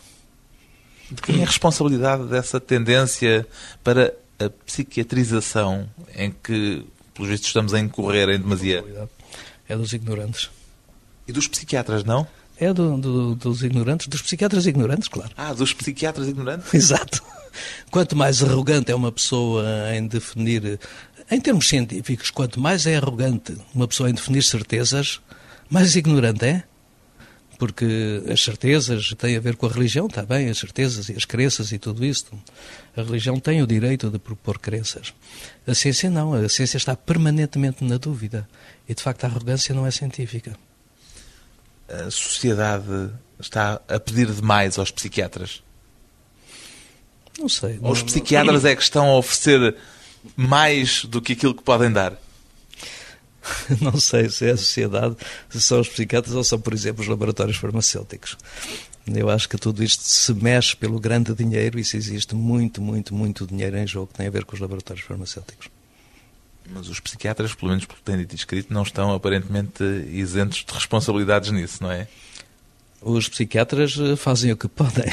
De 1.12 1.22
quem 1.22 1.41
é 1.41 1.43
a 1.43 1.45
responsabilidade 1.45 2.24
dessa 2.27 2.60
tendência 2.60 3.45
para 3.84 4.13
a 4.39 4.50
psiquiatrização 4.50 5.89
em 6.15 6.31
que, 6.31 6.86
pelos 7.13 7.29
vistos, 7.29 7.50
estamos 7.50 7.74
a 7.74 7.79
incorrer 7.79 8.29
em 8.29 8.39
demasia? 8.39 8.84
É 9.67 9.75
dos 9.75 9.91
ignorantes. 9.91 10.50
E 11.27 11.34
dos 11.34 11.48
psiquiatras, 11.48 12.05
não? 12.05 12.25
É 12.57 12.74
do, 12.74 12.98
do, 12.98 13.36
dos 13.36 13.63
ignorantes, 13.63 14.07
dos 14.07 14.22
psiquiatras 14.22 14.65
ignorantes, 14.65 15.10
claro. 15.10 15.31
Ah, 15.36 15.53
dos 15.53 15.74
psiquiatras 15.74 16.29
ignorantes? 16.29 16.72
Exato. 16.74 17.22
Quanto 17.91 18.15
mais 18.15 18.41
arrogante 18.41 18.91
é 18.91 18.95
uma 18.95 19.12
pessoa 19.12 19.65
em 19.93 20.07
definir 20.07 20.79
em 21.29 21.41
termos 21.41 21.67
científicos, 21.67 22.29
quanto 22.29 22.60
mais 22.60 22.86
é 22.86 22.96
arrogante 22.96 23.58
uma 23.74 23.88
pessoa 23.88 24.10
em 24.10 24.13
definir 24.13 24.44
certezas, 24.44 25.20
mais 25.70 25.96
ignorante 25.96 26.46
é. 26.46 26.63
Porque 27.58 28.22
as 28.29 28.44
certezas 28.44 29.13
têm 29.17 29.38
a 29.38 29.39
ver 29.39 29.55
com 29.55 29.65
a 29.65 29.70
religião, 29.70 30.08
está 30.08 30.25
bem, 30.25 30.50
as 30.50 30.58
certezas 30.58 31.08
e 31.08 31.13
as 31.13 31.24
crenças 31.24 31.72
e 31.72 31.79
tudo 31.79 32.05
isso. 32.05 32.25
A 32.97 33.02
religião 33.02 33.39
tem 33.39 33.62
o 33.62 33.67
direito 33.67 34.10
de 34.10 34.19
propor 34.19 34.60
crenças. 34.60 35.13
A 35.65 35.73
ciência 35.73 36.10
não, 36.10 36.34
a 36.34 36.50
ciência 36.50 36.76
está 36.76 36.97
permanentemente 36.97 37.82
na 37.84 37.95
dúvida. 37.97 38.47
E 38.89 38.93
de 38.93 39.02
facto 39.02 39.23
a 39.23 39.28
arrogância 39.28 39.73
não 39.73 39.88
é 39.88 39.91
científica. 39.91 40.58
A 41.88 42.12
sociedade 42.12 43.10
está 43.39 43.82
a 43.88 44.00
pedir 44.02 44.30
demais 44.32 44.78
aos 44.78 44.91
psiquiatras? 44.91 45.63
Não 47.39 47.47
sei. 47.47 47.80
Ou 47.82 47.91
os 47.91 48.04
psiquiatras 48.04 48.65
é 48.65 48.76
que 48.76 48.84
estão 48.84 49.08
a 49.08 49.17
oferecer 49.17 49.76
mais 50.36 51.06
do 51.06 51.22
que 51.22 51.34
aquilo 51.34 51.54
que 51.54 51.64
podem 51.64 51.92
dar? 51.92 52.14
Não 53.82 54.00
sei 54.00 54.30
se 54.30 54.46
é 54.46 54.52
a 54.52 54.58
sociedade, 54.58 55.16
se 55.50 55.62
são 55.62 55.80
os 55.80 55.88
psiquiatras 55.88 56.36
ou 56.36 56.44
são, 56.44 56.60
por 56.60 56.74
exemplo, 56.74 57.02
os 57.02 57.08
laboratórios 57.08 57.58
farmacêuticos. 57.58 58.38
Eu 59.08 59.30
acho 59.30 59.48
que 59.48 59.58
tudo 59.58 59.84
isto 59.84 60.02
se 60.04 60.34
mexe 60.34 60.76
pelo 60.76 61.00
grande 61.00 61.34
dinheiro 61.36 61.78
e 61.80 61.86
se 61.86 61.96
existe 61.96 62.34
muito, 62.34 62.82
muito, 62.82 63.14
muito 63.14 63.46
dinheiro 63.46 63.78
em 63.78 63.86
jogo 63.86 64.08
que 64.08 64.16
tem 64.16 64.26
a 64.26 64.32
ver 64.32 64.46
com 64.46 64.56
os 64.56 64.60
laboratórios 64.60 65.06
farmacêuticos. 65.06 65.70
Mas 66.68 66.88
os 66.90 67.00
psiquiatras, 67.00 67.54
pelo 67.54 67.70
menos 67.70 67.86
pelo 67.86 68.00
que 68.00 68.04
têm 68.04 68.18
dito 68.18 68.36
escrito, 68.36 68.74
não 68.74 68.82
estão 68.82 69.14
aparentemente 69.14 69.84
isentos 70.10 70.66
de 70.66 70.74
responsabilidades 70.74 71.52
nisso, 71.52 71.84
não 71.84 71.92
é? 71.92 72.08
Os 73.01 73.29
psiquiatras 73.29 73.97
eh, 73.99 74.15
fazem 74.15 74.51
o 74.51 74.58
que 74.58 74.67
podem. 74.67 75.05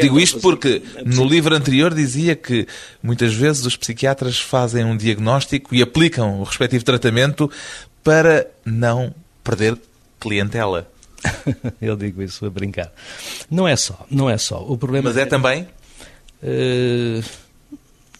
digo 0.00 0.20
isto 0.20 0.40
porque 0.40 0.82
no 1.04 1.24
livro 1.24 1.54
anterior 1.54 1.92
dizia 1.94 2.36
que 2.36 2.66
muitas 3.02 3.34
vezes 3.34 3.66
os 3.66 3.76
psiquiatras 3.76 4.38
fazem 4.38 4.84
um 4.84 4.96
diagnóstico 4.96 5.74
e 5.74 5.82
aplicam 5.82 6.40
o 6.40 6.44
respectivo 6.44 6.84
tratamento 6.84 7.50
para 8.04 8.48
não 8.64 9.14
perder 9.42 9.78
clientela. 10.20 10.88
Eu 11.80 11.96
digo 11.96 12.22
isso 12.22 12.44
a 12.46 12.50
brincar. 12.50 12.92
Não 13.50 13.66
é 13.66 13.76
só, 13.76 14.06
não 14.10 14.28
é 14.28 14.38
só. 14.38 14.64
O 14.64 14.76
problema 14.76 15.08
Mas 15.08 15.16
é, 15.16 15.22
é 15.22 15.26
também? 15.26 15.68
Uh... 16.42 17.22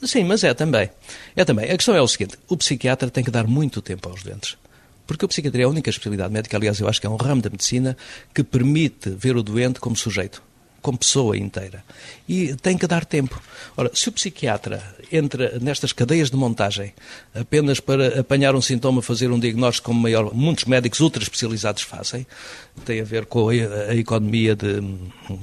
Sim, 0.04 0.24
mas 0.24 0.42
é 0.42 0.52
também. 0.52 0.90
É 1.36 1.44
também. 1.44 1.70
A 1.70 1.76
questão 1.76 1.94
é 1.94 2.00
o 2.00 2.08
seguinte: 2.08 2.36
o 2.48 2.56
psiquiatra 2.56 3.08
tem 3.08 3.22
que 3.22 3.30
dar 3.30 3.46
muito 3.46 3.80
tempo 3.80 4.08
aos 4.08 4.22
doentes. 4.22 4.56
Porque 5.06 5.24
a 5.24 5.28
psiquiatria 5.28 5.64
é 5.64 5.66
a 5.66 5.70
única 5.70 5.90
especialidade 5.90 6.32
médica, 6.32 6.56
aliás, 6.56 6.78
eu 6.80 6.88
acho 6.88 7.00
que 7.00 7.06
é 7.06 7.10
um 7.10 7.16
ramo 7.16 7.42
da 7.42 7.50
medicina 7.50 7.96
que 8.34 8.42
permite 8.42 9.10
ver 9.10 9.36
o 9.36 9.42
doente 9.42 9.80
como 9.80 9.96
sujeito 9.96 10.42
como 10.82 10.98
pessoa 10.98 11.36
inteira. 11.38 11.82
E 12.28 12.54
tem 12.56 12.76
que 12.76 12.86
dar 12.86 13.04
tempo. 13.04 13.40
Ora, 13.76 13.90
se 13.94 14.08
o 14.08 14.12
psiquiatra 14.12 14.82
entra 15.10 15.58
nestas 15.60 15.92
cadeias 15.92 16.30
de 16.30 16.36
montagem 16.36 16.92
apenas 17.34 17.80
para 17.80 18.20
apanhar 18.20 18.54
um 18.54 18.60
sintoma, 18.60 19.00
fazer 19.00 19.30
um 19.30 19.38
diagnóstico 19.38 19.86
como 19.86 20.00
maior, 20.00 20.34
muitos 20.34 20.64
médicos 20.64 21.00
ultra 21.00 21.22
especializados 21.22 21.82
fazem, 21.82 22.26
tem 22.84 23.00
a 23.00 23.04
ver 23.04 23.26
com 23.26 23.48
a, 23.48 23.94
economia 23.94 24.56
de. 24.56 24.80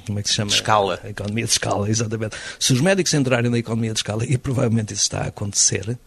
Como 0.05 0.19
é 0.19 0.21
que 0.21 0.29
se 0.29 0.35
chama? 0.35 0.49
De 0.49 0.55
escala. 0.55 0.99
A 1.03 1.09
economia 1.09 1.45
de 1.45 1.51
escala, 1.51 1.89
exatamente. 1.89 2.35
Se 2.59 2.73
os 2.73 2.81
médicos 2.81 3.13
entrarem 3.13 3.49
na 3.49 3.57
economia 3.57 3.93
de 3.93 3.99
escala, 3.99 4.25
e 4.25 4.37
provavelmente 4.37 4.93
isso 4.93 5.03
está 5.03 5.19
a 5.19 5.27
acontecer, 5.27 5.97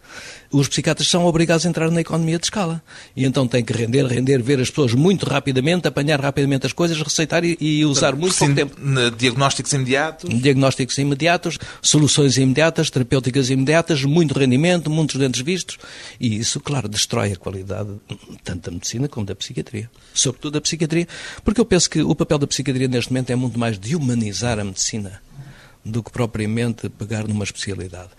os 0.51 0.67
psiquiatras 0.67 1.07
são 1.07 1.25
obrigados 1.25 1.65
a 1.65 1.69
entrar 1.69 1.89
na 1.89 2.01
economia 2.01 2.37
de 2.37 2.45
escala. 2.45 2.83
E 3.15 3.25
então 3.25 3.47
têm 3.47 3.63
que 3.63 3.73
render, 3.73 4.05
render, 4.05 4.41
ver 4.41 4.59
as 4.59 4.69
pessoas 4.69 4.93
muito 4.93 5.25
rapidamente, 5.25 5.87
apanhar 5.87 6.19
rapidamente 6.19 6.65
as 6.67 6.73
coisas, 6.73 7.01
receitar 7.01 7.43
e, 7.43 7.57
e 7.59 7.85
usar 7.85 8.15
muito 8.15 8.37
pouco 8.37 8.53
tempo. 8.53 8.75
Diagnósticos 9.23 9.71
imediatos? 9.71 10.41
Diagnósticos 10.41 10.97
imediatos, 10.97 11.57
soluções 11.81 12.37
imediatas, 12.37 12.89
terapêuticas 12.89 13.49
imediatas, 13.49 14.03
muito 14.03 14.37
rendimento, 14.37 14.89
muitos 14.89 15.15
dentes 15.15 15.41
vistos. 15.41 15.77
E 16.19 16.37
isso, 16.37 16.59
claro, 16.59 16.89
destrói 16.89 17.31
a 17.31 17.35
qualidade 17.37 17.89
tanto 18.43 18.69
da 18.69 18.71
medicina 18.71 19.07
como 19.07 19.25
da 19.25 19.33
psiquiatria. 19.33 19.89
Sobretudo 20.13 20.53
da 20.53 20.61
psiquiatria, 20.61 21.07
porque 21.43 21.61
eu 21.61 21.65
penso 21.65 21.89
que 21.89 22.01
o 22.01 22.13
papel 22.13 22.37
da 22.37 22.47
psiquiatria 22.47 22.87
neste 22.89 23.11
momento 23.11 23.29
é 23.29 23.35
muito 23.35 23.57
mais 23.57 23.79
de 23.79 23.95
humanizar 23.95 24.59
a 24.59 24.63
medicina 24.63 25.21
do 25.85 26.03
que 26.03 26.11
propriamente 26.11 26.89
pegar 26.89 27.27
numa 27.27 27.43
especialidade 27.43 28.09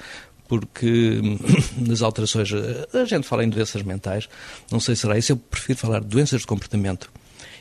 porque 0.46 1.20
nas 1.76 2.02
alterações, 2.02 2.50
a 2.92 3.04
gente 3.04 3.26
fala 3.26 3.44
em 3.44 3.48
doenças 3.48 3.82
mentais, 3.82 4.28
não 4.70 4.78
sei 4.78 4.94
se 4.94 5.02
será 5.02 5.18
isso, 5.18 5.32
eu 5.32 5.36
prefiro 5.36 5.78
falar 5.78 6.00
de 6.00 6.06
doenças 6.06 6.42
de 6.42 6.46
comportamento. 6.46 7.10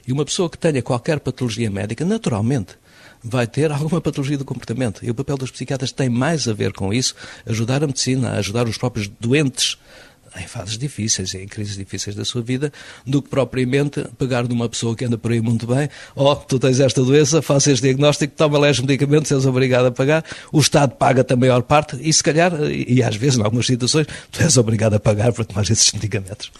E 0.05 0.11
uma 0.11 0.25
pessoa 0.25 0.49
que 0.49 0.57
tenha 0.57 0.81
qualquer 0.81 1.19
patologia 1.19 1.71
médica, 1.71 2.03
naturalmente, 2.03 2.75
vai 3.23 3.47
ter 3.47 3.71
alguma 3.71 4.01
patologia 4.01 4.37
do 4.37 4.45
comportamento. 4.45 5.03
E 5.03 5.09
o 5.09 5.15
papel 5.15 5.37
dos 5.37 5.51
psiquiatras 5.51 5.91
tem 5.91 6.09
mais 6.09 6.47
a 6.47 6.53
ver 6.53 6.73
com 6.73 6.93
isso, 6.93 7.15
ajudar 7.45 7.83
a 7.83 7.87
medicina, 7.87 8.31
ajudar 8.33 8.67
os 8.67 8.77
próprios 8.77 9.07
doentes 9.07 9.77
em 10.35 10.47
fases 10.47 10.77
difíceis, 10.77 11.33
em 11.35 11.47
crises 11.47 11.75
difíceis 11.75 12.15
da 12.15 12.25
sua 12.25 12.41
vida, 12.41 12.71
do 13.05 13.21
que 13.21 13.29
propriamente 13.29 14.03
pegar 14.17 14.47
de 14.47 14.53
uma 14.53 14.67
pessoa 14.67 14.95
que 14.95 15.05
anda 15.05 15.17
por 15.17 15.31
aí 15.31 15.41
muito 15.41 15.67
bem, 15.67 15.89
oh, 16.15 16.35
tu 16.35 16.57
tens 16.57 16.79
esta 16.79 17.03
doença, 17.03 17.41
faça 17.41 17.71
este 17.71 17.83
diagnóstico, 17.83 18.33
toma 18.35 18.57
lá 18.57 18.69
os 18.69 18.79
medicamentos, 18.79 19.31
és 19.31 19.45
obrigado 19.45 19.85
a 19.85 19.91
pagar, 19.91 20.23
o 20.51 20.59
Estado 20.59 20.95
paga 20.95 21.25
a 21.27 21.35
maior 21.35 21.61
parte 21.61 21.97
e 22.01 22.11
se 22.11 22.23
calhar, 22.23 22.51
e 22.71 23.03
às 23.03 23.15
vezes, 23.15 23.37
em 23.37 23.43
algumas 23.43 23.65
situações, 23.65 24.07
tu 24.31 24.41
és 24.41 24.57
obrigado 24.57 24.95
a 24.95 24.99
pagar 24.99 25.31
para 25.33 25.45
tomar 25.45 25.63
esses 25.63 25.91
medicamentos. 25.93 26.51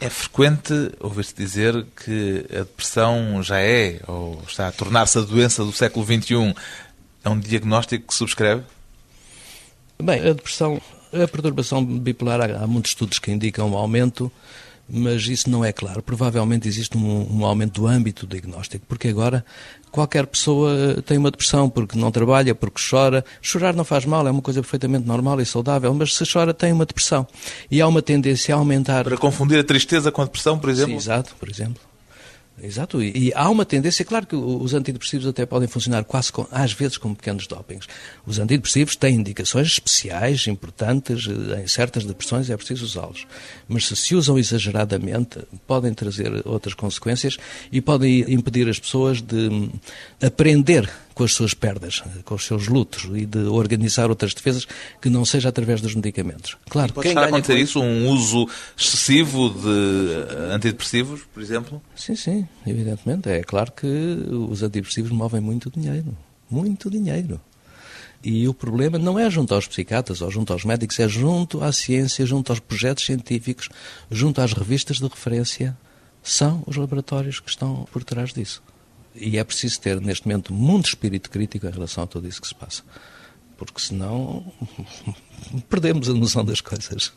É 0.00 0.08
frequente 0.08 0.72
ouvir-se 0.98 1.34
dizer 1.34 1.86
que 1.94 2.46
a 2.50 2.60
depressão 2.60 3.42
já 3.42 3.60
é, 3.60 4.00
ou 4.06 4.42
está 4.48 4.68
a 4.68 4.72
tornar-se 4.72 5.18
a 5.18 5.20
doença 5.20 5.62
do 5.62 5.72
século 5.72 6.06
XXI. 6.06 6.54
É 7.22 7.28
um 7.28 7.38
diagnóstico 7.38 8.06
que 8.06 8.14
subscreve? 8.14 8.62
Bem, 10.02 10.20
a 10.20 10.32
depressão, 10.32 10.80
a 11.12 11.28
perturbação 11.28 11.84
bipolar, 11.84 12.40
há, 12.40 12.66
muitos 12.66 12.92
estudos 12.92 13.18
que 13.18 13.30
indicam 13.30 13.70
um 13.70 13.76
aumento, 13.76 14.32
mas 14.88 15.26
isso 15.28 15.50
não 15.50 15.62
é 15.62 15.70
claro. 15.70 16.02
Provavelmente 16.02 16.66
existe 16.66 16.96
um, 16.96 17.38
um, 17.38 17.44
aumento 17.44 17.82
do 17.82 17.86
âmbito 17.86 18.26
do 18.26 18.30
diagnóstico, 18.30 18.86
porque 18.88 19.08
agora 19.08 19.44
qualquer 19.90 20.26
pessoa 20.26 21.02
tem 21.04 21.18
uma 21.18 21.30
depressão 21.30 21.68
porque 21.68 21.98
não 21.98 22.10
trabalha, 22.10 22.54
porque 22.54 22.80
chora. 22.88 23.24
Chorar 23.40 23.74
não 23.74 23.84
faz 23.84 24.04
mal, 24.04 24.26
é 24.26 24.30
uma 24.30 24.42
coisa 24.42 24.60
perfeitamente 24.60 25.06
normal 25.06 25.40
e 25.40 25.46
saudável, 25.46 25.92
mas 25.94 26.14
se 26.14 26.24
chora 26.30 26.54
tem 26.54 26.72
uma 26.72 26.86
depressão. 26.86 27.26
E 27.70 27.80
há 27.80 27.86
uma 27.86 28.02
tendência 28.02 28.54
a 28.54 28.58
aumentar. 28.58 29.04
Para 29.04 29.16
confundir 29.16 29.58
a 29.58 29.64
tristeza 29.64 30.10
com 30.10 30.22
a 30.22 30.24
depressão, 30.24 30.58
por 30.58 30.70
exemplo? 30.70 30.92
Sim, 30.92 30.96
exato, 30.96 31.34
por 31.38 31.48
exemplo. 31.48 31.89
Exato, 32.62 33.02
e, 33.02 33.28
e, 33.28 33.32
há 33.34 33.48
uma 33.48 33.64
tendência, 33.64 34.04
claro 34.04 34.26
que 34.26 34.36
os 34.36 34.74
antidepressivos 34.74 35.26
até 35.26 35.46
podem 35.46 35.66
funcionar 35.66 36.04
quase 36.04 36.30
com, 36.30 36.46
às 36.50 36.72
vezes 36.72 36.98
como 36.98 37.16
pequenos 37.16 37.46
dopings. 37.46 37.86
Os 38.26 38.38
antidepressivos 38.38 38.96
têm 38.96 39.16
indicações 39.16 39.68
especiais, 39.68 40.46
importantes, 40.46 41.26
eh, 41.26 41.62
em 41.62 41.66
certas 41.66 42.04
depressões 42.04 42.50
é 42.50 42.56
preciso 42.56 42.84
usá-los. 42.84 43.26
Mas 43.68 43.86
se 43.86 43.96
se 43.96 44.14
usam 44.14 44.38
exageradamente, 44.38 45.40
podem 45.66 45.94
trazer 45.94 46.46
outras 46.46 46.74
consequências 46.74 47.38
e 47.72 47.80
podem 47.80 48.20
impedir 48.32 48.68
as 48.68 48.78
pessoas 48.78 49.22
de 49.22 49.48
hum, 49.48 49.70
aprender 50.22 50.90
com 51.20 51.24
as 51.24 51.34
suas 51.34 51.52
perdas, 51.52 52.02
com 52.24 52.34
os 52.34 52.46
seus 52.46 52.66
lutos 52.66 53.04
e 53.14 53.26
de 53.26 53.40
organizar 53.40 54.08
outras 54.08 54.32
defesas 54.32 54.66
que 55.02 55.10
não 55.10 55.22
seja 55.22 55.50
através 55.50 55.82
dos 55.82 55.94
medicamentos. 55.94 56.56
Claro, 56.70 56.94
pode 56.94 57.08
estar 57.08 57.24
a 57.24 57.26
acontecer 57.26 57.56
com... 57.56 57.58
isso, 57.58 57.78
um 57.78 58.08
uso 58.08 58.48
excessivo 58.74 59.50
de 59.50 60.50
antidepressivos, 60.50 61.20
por 61.30 61.42
exemplo? 61.42 61.82
Sim, 61.94 62.16
sim, 62.16 62.48
evidentemente. 62.66 63.28
É 63.28 63.42
claro 63.42 63.70
que 63.70 63.86
os 63.86 64.62
antidepressivos 64.62 65.10
movem 65.10 65.42
muito 65.42 65.70
dinheiro, 65.70 66.16
muito 66.50 66.88
dinheiro. 66.88 67.38
E 68.24 68.48
o 68.48 68.54
problema 68.54 68.98
não 68.98 69.18
é 69.18 69.28
junto 69.28 69.54
aos 69.54 69.66
psiquiatras 69.66 70.22
ou 70.22 70.30
junto 70.30 70.54
aos 70.54 70.64
médicos, 70.64 70.98
é 71.00 71.06
junto 71.06 71.62
à 71.62 71.70
ciência, 71.70 72.24
junto 72.24 72.50
aos 72.50 72.60
projetos 72.60 73.04
científicos, 73.04 73.68
junto 74.10 74.40
às 74.40 74.54
revistas 74.54 74.96
de 74.96 75.06
referência. 75.06 75.76
São 76.22 76.64
os 76.66 76.76
laboratórios 76.76 77.40
que 77.40 77.50
estão 77.50 77.86
por 77.92 78.04
trás 78.04 78.32
disso. 78.32 78.62
E 79.14 79.38
é 79.38 79.44
preciso 79.44 79.80
ter, 79.80 80.00
neste 80.00 80.26
momento, 80.26 80.52
muito 80.52 80.86
espírito 80.86 81.30
crítico 81.30 81.66
em 81.66 81.70
relação 81.70 82.04
a 82.04 82.06
tudo 82.06 82.28
isso 82.28 82.40
que 82.40 82.48
se 82.48 82.54
passa. 82.54 82.82
Porque 83.56 83.80
senão 83.80 84.50
perdemos 85.68 86.08
a 86.08 86.14
noção 86.14 86.44
das 86.44 86.60
coisas. 86.60 87.12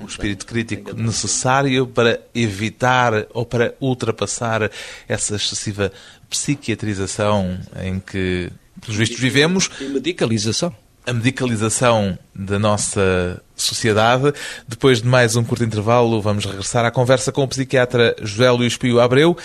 Um 0.00 0.06
espírito 0.06 0.46
crítico 0.46 0.94
necessário 0.94 1.86
para 1.86 2.20
evitar 2.34 3.26
ou 3.32 3.46
para 3.46 3.74
ultrapassar 3.80 4.70
essa 5.06 5.36
excessiva 5.36 5.92
psiquiatrização 6.28 7.60
em 7.82 8.00
que, 8.00 8.50
pelos 8.80 8.96
vistos, 8.96 9.20
vivemos. 9.20 9.70
E 9.80 9.84
medicalização. 9.84 10.74
A 11.06 11.12
medicalização 11.12 12.18
da 12.34 12.58
nossa 12.58 13.40
sociedade. 13.54 14.32
Depois 14.66 15.02
de 15.02 15.06
mais 15.06 15.36
um 15.36 15.44
curto 15.44 15.62
intervalo, 15.62 16.20
vamos 16.20 16.44
regressar 16.44 16.84
à 16.84 16.90
conversa 16.90 17.30
com 17.30 17.44
o 17.44 17.48
psiquiatra 17.48 18.16
José 18.20 18.50
Luís 18.50 18.76
Pio 18.76 18.98
Abreu 18.98 19.36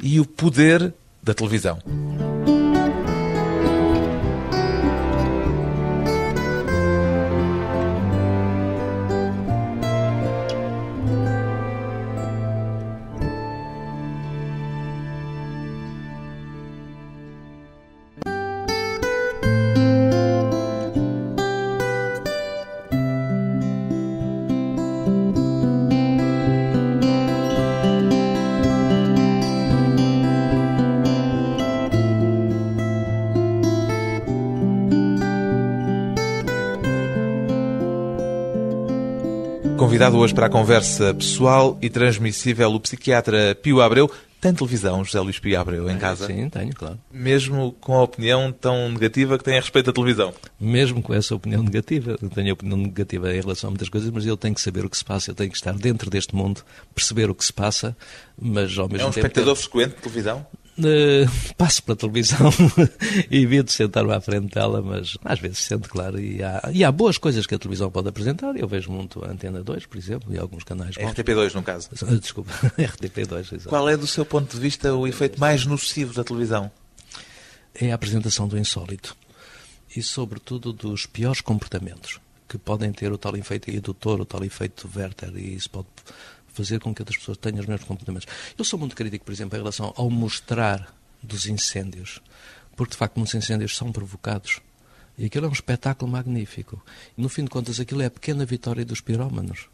e 0.00 0.20
o 0.20 0.24
poder 0.24 0.94
da 1.28 1.34
televisão. 1.34 1.78
Convidado 39.98 40.18
hoje 40.18 40.32
para 40.32 40.46
a 40.46 40.48
conversa 40.48 41.12
pessoal 41.12 41.76
e 41.82 41.90
transmissível 41.90 42.72
o 42.72 42.78
psiquiatra 42.78 43.52
Pio 43.60 43.80
Abreu. 43.80 44.08
Tem 44.40 44.54
televisão, 44.54 45.04
José 45.04 45.18
Luís 45.18 45.40
Pio 45.40 45.58
Abreu, 45.60 45.90
em 45.90 45.98
casa? 45.98 46.28
Sim, 46.28 46.48
tenho, 46.48 46.72
claro. 46.72 46.96
Mesmo 47.10 47.72
com 47.80 47.96
a 47.96 48.04
opinião 48.04 48.52
tão 48.52 48.88
negativa 48.92 49.36
que 49.36 49.42
tem 49.42 49.58
a 49.58 49.60
respeito 49.60 49.86
da 49.86 49.92
televisão? 49.92 50.32
Mesmo 50.60 51.02
com 51.02 51.12
essa 51.12 51.34
opinião 51.34 51.64
negativa. 51.64 52.16
Tenho 52.32 52.52
opinião 52.52 52.78
negativa 52.78 53.34
em 53.34 53.40
relação 53.40 53.66
a 53.66 53.70
muitas 53.72 53.88
coisas, 53.88 54.08
mas 54.12 54.24
eu 54.24 54.36
tenho 54.36 54.54
que 54.54 54.60
saber 54.60 54.84
o 54.84 54.88
que 54.88 54.96
se 54.96 55.04
passa, 55.04 55.32
eu 55.32 55.34
tenho 55.34 55.50
que 55.50 55.56
estar 55.56 55.74
dentro 55.74 56.08
deste 56.08 56.32
mundo, 56.32 56.62
perceber 56.94 57.28
o 57.28 57.34
que 57.34 57.44
se 57.44 57.52
passa, 57.52 57.96
mas 58.40 58.78
ao 58.78 58.88
mesmo 58.88 58.98
tempo... 58.98 59.02
É 59.02 59.06
um 59.06 59.10
tempo... 59.10 59.18
espectador 59.18 59.56
frequente 59.56 59.96
de 59.96 60.02
televisão? 60.02 60.46
Uh, 60.78 61.54
passo 61.56 61.82
pela 61.82 61.96
televisão 61.96 62.50
e 63.28 63.38
evito 63.42 63.72
sentar-me 63.72 64.12
à 64.12 64.20
frente 64.20 64.54
dela, 64.54 64.80
mas 64.80 65.18
às 65.24 65.40
vezes 65.40 65.58
sento, 65.58 65.88
claro, 65.88 66.20
e 66.20 66.40
há, 66.40 66.70
e 66.72 66.84
há 66.84 66.92
boas 66.92 67.18
coisas 67.18 67.46
que 67.46 67.54
a 67.54 67.58
televisão 67.58 67.90
pode 67.90 68.08
apresentar. 68.08 68.56
Eu 68.56 68.68
vejo 68.68 68.90
muito 68.92 69.24
a 69.24 69.28
Antena 69.28 69.62
2, 69.62 69.86
por 69.86 69.98
exemplo, 69.98 70.32
e 70.32 70.38
alguns 70.38 70.62
canais 70.62 70.94
bons. 70.96 71.12
RTP2, 71.12 71.54
no 71.54 71.62
caso. 71.64 71.88
Desculpa, 72.20 72.52
RTP2. 72.78 73.38
Exatamente. 73.38 73.68
Qual 73.68 73.88
é, 73.88 73.96
do 73.96 74.06
seu 74.06 74.24
ponto 74.24 74.54
de 74.54 74.60
vista, 74.60 74.94
o 74.94 75.06
efeito 75.06 75.40
mais 75.40 75.66
nocivo 75.66 76.14
da 76.14 76.22
televisão? 76.22 76.70
É 77.74 77.90
a 77.90 77.96
apresentação 77.96 78.46
do 78.46 78.56
insólito 78.56 79.16
e, 79.96 80.02
sobretudo, 80.02 80.72
dos 80.72 81.06
piores 81.06 81.40
comportamentos 81.40 82.20
que 82.48 82.56
podem 82.56 82.92
ter 82.92 83.12
o 83.12 83.18
tal 83.18 83.36
efeito 83.36 83.70
indutor, 83.70 84.20
o 84.20 84.24
tal 84.24 84.42
efeito 84.42 84.88
Werther, 84.96 85.36
e 85.36 85.54
isso 85.54 85.68
pode 85.68 85.86
fazer 86.58 86.80
com 86.80 86.92
que 86.92 87.00
outras 87.00 87.16
pessoas 87.16 87.38
tenham 87.38 87.60
os 87.60 87.66
mesmos 87.66 87.86
comportamentos. 87.86 88.26
Eu 88.56 88.64
sou 88.64 88.78
muito 88.78 88.96
crítico, 88.96 89.24
por 89.24 89.32
exemplo, 89.32 89.56
em 89.56 89.60
relação 89.60 89.94
ao 89.96 90.10
mostrar 90.10 90.92
dos 91.22 91.46
incêndios, 91.46 92.20
porque 92.76 92.92
de 92.92 92.96
facto 92.96 93.16
muitos 93.16 93.34
incêndios 93.34 93.76
são 93.76 93.92
provocados. 93.92 94.60
E 95.16 95.26
aquilo 95.26 95.46
é 95.46 95.48
um 95.48 95.52
espetáculo 95.52 96.10
magnífico. 96.10 96.82
E, 97.16 97.22
no 97.22 97.28
fim 97.28 97.44
de 97.44 97.50
contas, 97.50 97.80
aquilo 97.80 98.02
é 98.02 98.06
a 98.06 98.10
pequena 98.10 98.44
vitória 98.44 98.84
dos 98.84 99.00
pirómanos. 99.00 99.66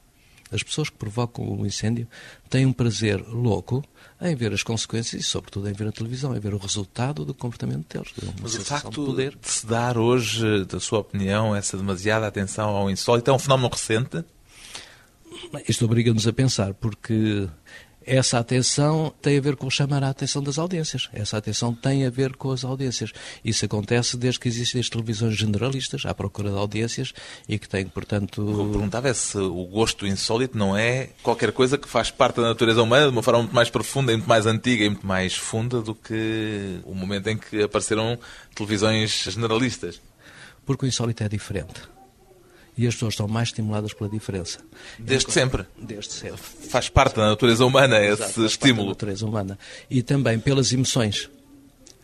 As 0.51 0.63
pessoas 0.63 0.89
que 0.89 0.97
provocam 0.97 1.45
o 1.45 1.67
incêndio 1.67 2.07
têm 2.49 2.65
um 2.65 2.73
prazer 2.73 3.21
louco 3.27 3.83
em 4.21 4.35
ver 4.37 4.53
as 4.53 4.63
consequências 4.63 5.23
e, 5.23 5.25
sobretudo, 5.25 5.69
em 5.69 5.73
ver 5.73 5.89
a 5.89 5.93
televisão, 5.93 6.37
em 6.37 6.41
ver 6.41 6.55
o 6.55 6.59
resultado 6.59 7.25
do 7.25 7.35
comportamento 7.35 7.93
deles. 7.93 8.13
Mas 8.41 8.55
o 8.55 8.61
facto 8.65 8.91
de, 8.91 8.97
poder. 8.97 9.37
de 9.37 9.51
se 9.51 9.67
dar 9.67 9.99
hoje, 9.99 10.65
da 10.65 10.79
sua 10.79 11.01
opinião, 11.01 11.57
essa 11.57 11.77
demasiada 11.77 12.27
atenção 12.27 12.71
ao 12.71 12.91
insólito 12.91 13.31
é 13.31 13.35
um 13.35 13.39
fenómeno 13.39 13.69
recente? 13.69 14.25
Isto 15.69 15.85
obriga-nos 15.85 16.27
a 16.27 16.33
pensar, 16.33 16.75
porque 16.75 17.49
essa 18.07 18.39
atenção 18.39 19.13
tem 19.23 19.39
a 19.39 19.41
ver 19.41 19.57
com 19.57 19.71
chamar 19.71 20.05
a 20.05 20.11
atenção 20.11 20.43
das 20.43 20.59
audiências. 20.59 21.09
Essa 21.13 21.39
atenção 21.39 21.75
tem 21.75 22.05
a 22.05 22.11
ver 22.11 22.37
com 22.37 22.51
as 22.51 22.65
audiências. 22.65 23.13
Isso 23.45 23.65
acontece 23.65 24.17
desde 24.17 24.41
que 24.41 24.49
existem 24.49 24.81
as 24.81 24.89
televisões 24.89 25.35
generalistas 25.37 26.05
à 26.05 26.13
procura 26.13 26.51
de 26.51 26.57
audiências 26.57 27.15
e 27.49 27.59
que 27.59 27.69
têm, 27.69 27.87
portanto... 27.87 28.45
Que 28.45 28.73
perguntava 28.73 29.09
é 29.09 29.15
se 29.15 29.39
o 29.39 29.65
gosto 29.65 30.07
insólito 30.07 30.57
não 30.57 30.77
é 30.77 31.11
qualquer 31.23 31.53
coisa 31.53 31.79
que 31.79 31.89
faz 31.89 32.11
parte 32.11 32.37
da 32.37 32.49
natureza 32.49 32.83
humana 32.83 33.07
de 33.07 33.13
uma 33.13 33.23
forma 33.23 33.41
muito 33.41 33.55
mais 33.55 33.71
profunda, 33.71 34.13
muito 34.13 34.29
mais 34.29 34.47
antiga 34.47 34.85
e 34.85 34.89
muito 34.91 35.07
mais 35.07 35.35
funda 35.35 35.81
do 35.81 35.95
que 35.95 36.81
o 36.85 36.95
momento 36.95 37.29
em 37.29 37.39
que 37.39 37.63
apareceram 37.63 38.19
televisões 38.55 39.25
generalistas. 39.31 40.01
Porque 40.67 40.85
o 40.85 40.89
insólito 40.89 41.23
é 41.23 41.29
diferente 41.29 41.94
e 42.77 42.87
as 42.87 42.95
pessoas 42.95 43.15
estão 43.15 43.29
mais 43.29 43.49
estimuladas 43.49 43.93
pela 43.93 44.11
diferença. 44.11 44.59
Desde 44.99 45.33
sempre? 45.33 45.65
Desde 45.79 46.13
sempre. 46.13 46.41
Faz 46.69 46.89
parte 46.89 47.17
da 47.17 47.29
natureza 47.29 47.65
humana 47.65 47.99
esse 48.01 48.23
Exato, 48.23 48.45
estímulo. 48.45 48.87
da 48.87 48.89
natureza 48.91 49.27
humana. 49.27 49.59
E 49.89 50.03
também 50.03 50.39
pelas 50.39 50.73
emoções. 50.73 51.31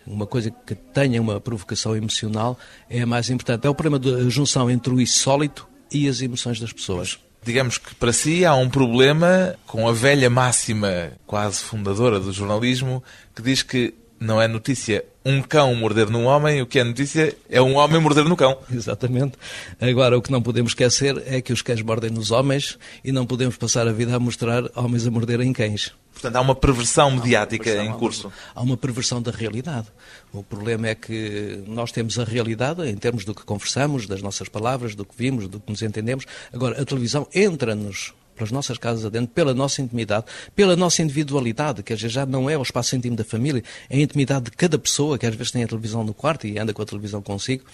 Uma 0.06 0.26
coisa 0.26 0.50
que 0.50 0.74
tenha 0.74 1.20
uma 1.20 1.40
provocação 1.40 1.94
emocional 1.96 2.58
é 2.88 3.02
a 3.02 3.06
mais 3.06 3.30
importante. 3.30 3.66
É 3.66 3.70
o 3.70 3.74
problema 3.74 3.98
da 3.98 4.28
junção 4.28 4.70
entre 4.70 4.92
o 4.92 5.00
insólito 5.00 5.68
e 5.92 6.08
as 6.08 6.20
emoções 6.22 6.58
das 6.58 6.72
pessoas. 6.72 7.18
Digamos 7.42 7.78
que 7.78 7.94
para 7.94 8.12
si 8.12 8.44
há 8.44 8.54
um 8.54 8.68
problema 8.68 9.56
com 9.66 9.88
a 9.88 9.92
velha 9.92 10.28
máxima, 10.28 11.12
quase 11.26 11.60
fundadora 11.60 12.20
do 12.20 12.32
jornalismo, 12.32 13.02
que 13.34 13.42
diz 13.42 13.62
que 13.62 13.94
não 14.18 14.40
é 14.40 14.46
notícia 14.46 15.04
um 15.24 15.42
cão 15.42 15.74
morder 15.74 16.08
num 16.08 16.24
homem, 16.24 16.62
o 16.62 16.66
que 16.66 16.78
é 16.78 16.84
notícia 16.84 17.36
é 17.48 17.60
um 17.60 17.76
homem 17.76 18.00
morder 18.00 18.24
no 18.24 18.36
cão. 18.36 18.56
Exatamente. 18.72 19.32
Agora, 19.80 20.16
o 20.16 20.22
que 20.22 20.30
não 20.32 20.40
podemos 20.40 20.72
esquecer 20.72 21.22
é 21.26 21.40
que 21.40 21.52
os 21.52 21.62
cães 21.62 21.82
mordem 21.82 22.10
nos 22.10 22.30
homens 22.30 22.78
e 23.04 23.12
não 23.12 23.26
podemos 23.26 23.56
passar 23.56 23.86
a 23.86 23.92
vida 23.92 24.14
a 24.14 24.18
mostrar 24.18 24.64
homens 24.74 25.06
a 25.06 25.10
morderem 25.10 25.52
cães. 25.52 25.92
Portanto, 26.12 26.36
há 26.36 26.40
uma 26.40 26.54
perversão 26.54 27.10
mediática 27.10 27.64
perversão, 27.64 27.94
em 27.94 27.98
curso. 27.98 28.32
Há 28.54 28.62
uma 28.62 28.76
perversão 28.76 29.22
da 29.22 29.30
realidade. 29.30 29.86
O 30.32 30.42
problema 30.42 30.88
é 30.88 30.94
que 30.94 31.62
nós 31.66 31.92
temos 31.92 32.18
a 32.18 32.24
realidade 32.24 32.86
em 32.88 32.96
termos 32.96 33.24
do 33.24 33.34
que 33.34 33.44
conversamos, 33.44 34.06
das 34.06 34.20
nossas 34.20 34.48
palavras, 34.48 34.94
do 34.94 35.04
que 35.04 35.14
vimos, 35.16 35.48
do 35.48 35.60
que 35.60 35.70
nos 35.70 35.82
entendemos. 35.82 36.26
Agora, 36.52 36.80
a 36.80 36.84
televisão 36.84 37.26
entra-nos 37.34 38.12
pelas 38.34 38.50
nossas 38.50 38.78
casas 38.78 39.04
adentro, 39.04 39.28
pela 39.34 39.52
nossa 39.54 39.82
intimidade, 39.82 40.26
pela 40.54 40.76
nossa 40.76 41.02
individualidade, 41.02 41.82
que 41.82 41.92
às 41.92 42.00
vezes 42.00 42.14
já 42.14 42.24
não 42.24 42.48
é 42.48 42.56
o 42.56 42.62
espaço 42.62 42.96
íntimo 42.96 43.16
da 43.16 43.24
família, 43.24 43.62
é 43.88 43.96
a 43.96 44.00
intimidade 44.00 44.46
de 44.46 44.50
cada 44.52 44.78
pessoa, 44.78 45.18
que 45.18 45.26
às 45.26 45.34
vezes 45.34 45.52
tem 45.52 45.62
a 45.62 45.68
televisão 45.68 46.04
no 46.04 46.14
quarto 46.14 46.46
e 46.46 46.58
anda 46.58 46.72
com 46.72 46.82
a 46.82 46.86
televisão 46.86 47.20
consigo, 47.22 47.64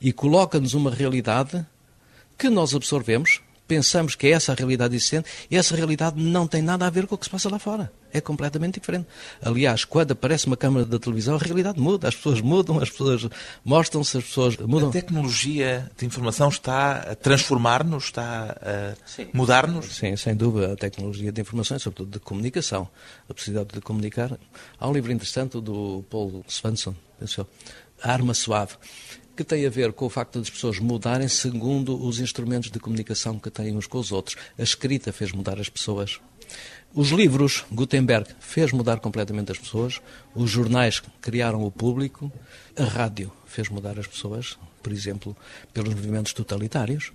e 0.00 0.12
coloca-nos 0.12 0.74
uma 0.74 0.90
realidade 0.90 1.64
que 2.38 2.50
nós 2.50 2.74
absorvemos, 2.74 3.40
pensamos 3.66 4.14
que 4.14 4.26
é 4.26 4.30
essa 4.30 4.52
a 4.52 4.54
realidade 4.54 4.94
existente 4.94 5.28
e 5.50 5.56
essa 5.56 5.74
realidade 5.74 6.20
não 6.20 6.46
tem 6.46 6.62
nada 6.62 6.86
a 6.86 6.90
ver 6.90 7.06
com 7.06 7.14
o 7.14 7.18
que 7.18 7.24
se 7.24 7.30
passa 7.30 7.48
lá 7.50 7.58
fora. 7.58 7.92
É 8.12 8.20
completamente 8.20 8.80
diferente. 8.80 9.06
Aliás, 9.42 9.84
quando 9.84 10.12
aparece 10.12 10.46
uma 10.46 10.56
câmara 10.56 10.86
da 10.86 10.98
televisão, 10.98 11.34
a 11.34 11.38
realidade 11.38 11.78
muda. 11.78 12.08
As 12.08 12.14
pessoas 12.14 12.40
mudam, 12.40 12.78
as 12.78 12.88
pessoas 12.88 13.28
mostram-se, 13.64 14.16
as 14.16 14.24
pessoas 14.24 14.56
mudam. 14.56 14.88
A 14.88 14.92
tecnologia 14.92 15.90
de 15.98 16.06
informação 16.06 16.48
está 16.48 16.98
a 16.98 17.14
transformar-nos, 17.14 18.04
está 18.04 18.56
a 18.62 19.36
mudar-nos? 19.36 19.96
Sim, 19.96 20.16
sem 20.16 20.34
dúvida. 20.34 20.72
A 20.72 20.76
tecnologia 20.76 21.30
de 21.30 21.40
informação, 21.40 21.78
sobretudo 21.78 22.12
de 22.12 22.20
comunicação. 22.20 22.88
A 23.28 23.34
possibilidade 23.34 23.74
de 23.74 23.80
comunicar. 23.82 24.38
Há 24.78 24.88
um 24.88 24.92
livro 24.92 25.12
interessante 25.12 25.60
do 25.60 26.04
Paul 26.08 26.44
Svensson, 26.48 26.94
pensou, 27.18 27.46
A 28.02 28.12
Arma 28.12 28.32
Suave 28.32 28.76
que 29.36 29.44
tem 29.44 29.66
a 29.66 29.70
ver 29.70 29.92
com 29.92 30.06
o 30.06 30.10
facto 30.10 30.40
das 30.40 30.48
pessoas 30.48 30.78
mudarem 30.78 31.28
segundo 31.28 32.02
os 32.02 32.18
instrumentos 32.18 32.70
de 32.70 32.80
comunicação 32.80 33.38
que 33.38 33.50
têm 33.50 33.76
uns 33.76 33.86
com 33.86 33.98
os 33.98 34.10
outros. 34.10 34.36
A 34.58 34.62
escrita 34.62 35.12
fez 35.12 35.30
mudar 35.30 35.60
as 35.60 35.68
pessoas. 35.68 36.18
Os 36.94 37.10
livros, 37.10 37.64
Gutenberg 37.70 38.30
fez 38.40 38.72
mudar 38.72 38.98
completamente 39.00 39.52
as 39.52 39.58
pessoas. 39.58 40.00
Os 40.34 40.50
jornais 40.50 41.02
criaram 41.20 41.62
o 41.62 41.70
público. 41.70 42.32
A 42.74 42.84
rádio 42.84 43.30
fez 43.44 43.68
mudar 43.68 43.98
as 43.98 44.06
pessoas, 44.06 44.58
por 44.82 44.92
exemplo, 44.92 45.36
pelos 45.74 45.94
movimentos 45.94 46.32
totalitários. 46.32 47.12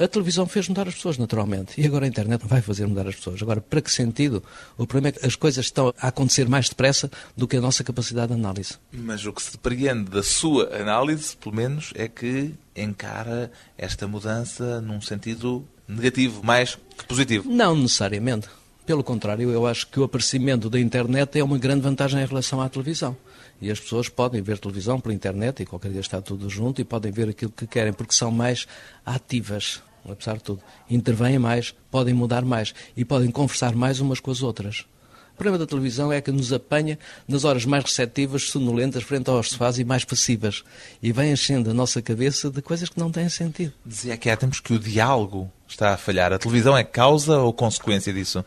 A 0.00 0.06
televisão 0.06 0.46
fez 0.46 0.68
mudar 0.68 0.86
as 0.86 0.94
pessoas, 0.94 1.18
naturalmente, 1.18 1.80
e 1.80 1.84
agora 1.84 2.04
a 2.04 2.08
internet 2.08 2.46
vai 2.46 2.62
fazer 2.62 2.86
mudar 2.86 3.08
as 3.08 3.16
pessoas. 3.16 3.42
Agora, 3.42 3.60
para 3.60 3.80
que 3.80 3.90
sentido? 3.90 4.44
O 4.76 4.86
problema 4.86 5.08
é 5.08 5.12
que 5.18 5.26
as 5.26 5.34
coisas 5.34 5.64
estão 5.64 5.92
a 6.00 6.06
acontecer 6.06 6.48
mais 6.48 6.68
depressa 6.68 7.10
do 7.36 7.48
que 7.48 7.56
a 7.56 7.60
nossa 7.60 7.82
capacidade 7.82 8.28
de 8.28 8.34
análise. 8.34 8.74
Mas 8.92 9.26
o 9.26 9.32
que 9.32 9.42
se 9.42 9.52
depreende 9.52 10.08
da 10.08 10.22
sua 10.22 10.72
análise, 10.72 11.36
pelo 11.36 11.56
menos, 11.56 11.92
é 11.96 12.06
que 12.06 12.54
encara 12.76 13.50
esta 13.76 14.06
mudança 14.06 14.80
num 14.80 15.00
sentido 15.00 15.66
negativo, 15.88 16.44
mais 16.44 16.78
que 16.96 17.04
positivo. 17.04 17.50
Não 17.50 17.74
necessariamente. 17.74 18.48
Pelo 18.86 19.02
contrário, 19.02 19.50
eu 19.50 19.66
acho 19.66 19.88
que 19.88 19.98
o 19.98 20.04
aparecimento 20.04 20.70
da 20.70 20.78
internet 20.78 21.40
é 21.40 21.42
uma 21.42 21.58
grande 21.58 21.82
vantagem 21.82 22.22
em 22.22 22.24
relação 22.24 22.60
à 22.60 22.68
televisão. 22.68 23.16
E 23.60 23.68
as 23.68 23.80
pessoas 23.80 24.08
podem 24.08 24.40
ver 24.40 24.58
televisão 24.58 25.00
pela 25.00 25.12
internet 25.12 25.60
e 25.60 25.66
qualquer 25.66 25.90
dia 25.90 26.00
está 26.00 26.22
tudo 26.22 26.48
junto 26.48 26.80
e 26.80 26.84
podem 26.84 27.10
ver 27.10 27.28
aquilo 27.28 27.50
que 27.50 27.66
querem, 27.66 27.92
porque 27.92 28.14
são 28.14 28.30
mais 28.30 28.66
ativas 29.04 29.82
apesar 30.12 30.36
de 30.36 30.42
tudo, 30.42 30.62
intervêm 30.88 31.38
mais, 31.38 31.74
podem 31.90 32.14
mudar 32.14 32.44
mais 32.44 32.74
e 32.96 33.04
podem 33.04 33.30
conversar 33.30 33.74
mais 33.74 34.00
umas 34.00 34.20
com 34.20 34.30
as 34.30 34.42
outras. 34.42 34.84
O 35.32 35.38
problema 35.38 35.58
da 35.58 35.66
televisão 35.66 36.12
é 36.12 36.20
que 36.20 36.32
nos 36.32 36.52
apanha 36.52 36.98
nas 37.28 37.44
horas 37.44 37.64
mais 37.64 37.84
receptivas, 37.84 38.50
sonolentas, 38.50 39.04
frente 39.04 39.30
aos 39.30 39.50
sofás 39.50 39.78
e 39.78 39.84
mais 39.84 40.04
passivas. 40.04 40.64
E 41.00 41.12
vem 41.12 41.30
enchendo 41.30 41.70
a 41.70 41.72
nossa 41.72 42.02
cabeça 42.02 42.50
de 42.50 42.60
coisas 42.60 42.88
que 42.88 42.98
não 42.98 43.08
têm 43.08 43.28
sentido. 43.28 43.72
Dizia 43.86 44.16
que 44.16 44.28
há 44.28 44.36
tempos 44.36 44.58
que 44.58 44.72
o 44.72 44.80
diálogo 44.80 45.48
está 45.68 45.94
a 45.94 45.96
falhar. 45.96 46.32
A 46.32 46.38
televisão 46.38 46.76
é 46.76 46.82
causa 46.82 47.38
ou 47.38 47.52
consequência 47.52 48.12
disso? 48.12 48.44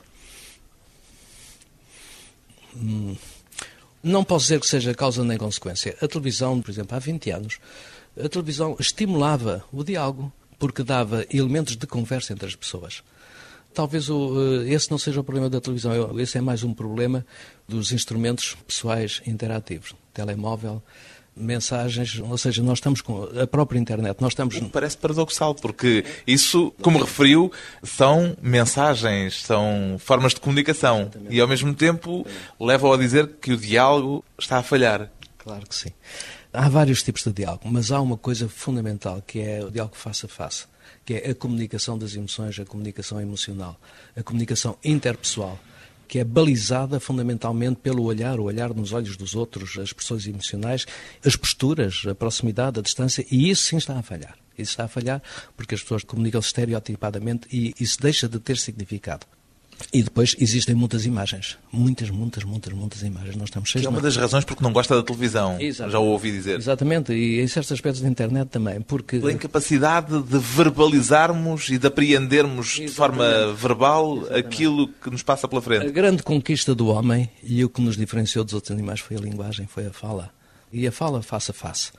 Hum, 2.76 3.16
não 4.04 4.26
posso 4.26 4.48
dizer 4.48 4.60
que 4.60 4.68
seja 4.68 4.94
causa 4.94 5.24
nem 5.24 5.38
consequência. 5.38 5.96
A 6.02 6.08
televisão, 6.10 6.62
por 6.62 6.72
exemplo, 6.72 6.94
há 6.96 7.00
20 7.00 7.32
anos, 7.32 7.60
a 8.22 8.28
televisão 8.28 8.76
estimulava 8.78 9.64
o 9.72 9.82
diálogo 9.82 10.30
porque 10.62 10.84
dava 10.84 11.26
elementos 11.34 11.76
de 11.76 11.88
conversa 11.88 12.34
entre 12.34 12.46
as 12.46 12.56
pessoas. 12.56 13.02
Talvez 13.74 14.12
o, 14.12 14.62
eh, 14.64 14.72
esse 14.72 14.92
não 14.92 15.00
seja 15.00 15.20
o 15.20 15.24
problema 15.24 15.50
da 15.50 15.60
televisão, 15.60 16.20
esse 16.20 16.38
é 16.38 16.42
mais 16.42 16.64
um 16.64 16.72
problema 16.72 17.26
dos 17.68 17.92
instrumentos 17.92 18.56
pessoais 18.68 19.24
interativos. 19.26 19.96
Telemóvel, 20.14 20.84
mensagens, 21.36 22.20
ou 22.20 22.38
seja, 22.38 22.62
nós 22.62 22.78
estamos 22.78 23.02
com 23.02 23.24
a 23.24 23.48
própria 23.48 23.80
internet, 23.80 24.22
nós 24.22 24.34
estamos... 24.34 24.60
Parece 24.72 24.98
paradoxal, 24.98 25.56
porque 25.56 26.06
isso, 26.28 26.72
como 26.80 27.00
referiu, 27.00 27.52
são 27.82 28.38
mensagens, 28.40 29.42
são 29.42 29.96
formas 29.98 30.36
de 30.36 30.42
comunicação 30.42 31.02
Exatamente. 31.02 31.36
e, 31.36 31.42
ao 31.42 31.48
mesmo 31.48 31.74
tempo, 31.74 32.24
levam 32.60 32.94
a 32.94 32.98
dizer 32.98 33.28
que 33.42 33.54
o 33.54 33.58
diálogo 33.58 34.24
está 34.38 34.60
a 34.60 34.64
falhar. 34.64 35.12
Claro 35.40 35.68
que 35.68 35.74
sim. 35.74 35.90
Há 36.54 36.68
vários 36.68 37.02
tipos 37.02 37.24
de 37.24 37.32
diálogo, 37.32 37.64
mas 37.72 37.94
há 37.94 38.02
uma 38.02 38.18
coisa 38.18 38.50
fundamental 38.50 39.22
que 39.26 39.40
é 39.40 39.64
o 39.64 39.72
diálogo 39.72 39.96
face 39.96 40.26
a 40.26 40.30
face, 40.30 40.66
que 41.06 41.14
é 41.14 41.30
a 41.30 41.36
comunicação 41.36 41.98
das 41.98 42.14
emoções, 42.14 42.60
a 42.60 42.66
comunicação 42.66 43.22
emocional, 43.22 43.80
a 44.18 44.22
comunicação 44.22 44.78
interpessoal, 44.84 45.58
que 46.10 46.20
é 46.20 46.26
balizada 46.26 47.00
fundamentalmente 47.00 47.80
pelo 47.80 48.04
olhar, 48.04 48.38
o 48.38 48.44
olhar 48.44 48.74
nos 48.74 48.92
olhos 48.92 49.16
dos 49.16 49.34
outros, 49.34 49.78
as 49.78 49.86
expressões 49.86 50.28
emocionais, 50.28 50.86
as 51.26 51.38
posturas, 51.38 52.04
a 52.06 52.14
proximidade, 52.14 52.80
a 52.80 52.84
distância, 52.84 53.26
e 53.32 53.50
isso 53.50 53.68
sim 53.68 53.78
está 53.78 53.98
a 53.98 54.04
falhar. 54.04 54.36
Isso 54.58 54.72
está 54.72 54.84
a 54.84 54.90
falhar 54.90 55.24
porque 55.56 55.74
as 55.74 55.82
pessoas 55.82 56.04
comunicam 56.04 56.42
estereotipadamente 56.42 57.48
e 57.50 57.74
isso 57.80 57.98
deixa 58.02 58.28
de 58.28 58.40
ter 58.40 58.58
significado. 58.58 59.26
E 59.94 60.04
depois 60.04 60.36
existem 60.40 60.76
muitas 60.76 61.06
imagens. 61.06 61.58
Muitas, 61.72 62.10
muitas, 62.10 62.44
muitas, 62.44 62.74
muitas 62.74 63.02
imagens. 63.02 63.36
Nós 63.36 63.50
estamos 63.50 63.70
cheios 63.70 63.84
que 63.84 63.88
é 63.88 63.90
uma 63.90 64.02
das 64.02 64.16
razões 64.16 64.46
porque 64.46 64.64
não 64.64 64.72
gosta 64.72 64.96
da 64.96 65.04
televisão. 65.04 65.60
Exatamente. 65.60 65.94
Já 65.94 66.00
o 66.00 66.06
ouvi 66.06 66.32
dizer. 66.32 66.58
Exatamente. 66.58 67.14
E 67.14 67.42
em 67.42 67.48
certos 67.48 67.72
aspectos 67.72 68.02
da 68.02 68.08
internet 68.08 68.50
também. 68.50 68.82
Porque... 68.82 69.20
Pela 69.20 69.32
incapacidade 69.32 70.22
de 70.22 70.38
verbalizarmos 70.38 71.70
e 71.70 71.78
de 71.78 71.88
apreendermos 71.88 72.80
Exatamente. 72.80 72.90
de 72.90 72.96
forma 72.96 73.54
verbal 73.54 74.18
Exatamente. 74.18 74.46
aquilo 74.46 74.88
que 74.88 75.10
nos 75.10 75.24
passa 75.24 75.48
pela 75.48 75.62
frente. 75.62 75.88
A 75.88 75.92
grande 75.92 76.24
conquista 76.24 76.74
do 76.74 76.88
homem 76.88 77.30
e 77.44 77.64
o 77.64 77.70
que 77.70 77.82
nos 77.82 77.98
diferenciou 77.98 78.44
dos 78.44 78.54
outros 78.54 78.72
animais 78.72 79.00
foi 79.00 79.18
a 79.18 79.20
linguagem, 79.20 79.68
foi 79.68 79.88
a 79.88 79.92
fala. 79.92 80.32
E 80.74 80.88
a 80.88 80.92
fala 80.92 81.22
face 81.22 81.52
a 81.52 81.54
face. 81.54 81.92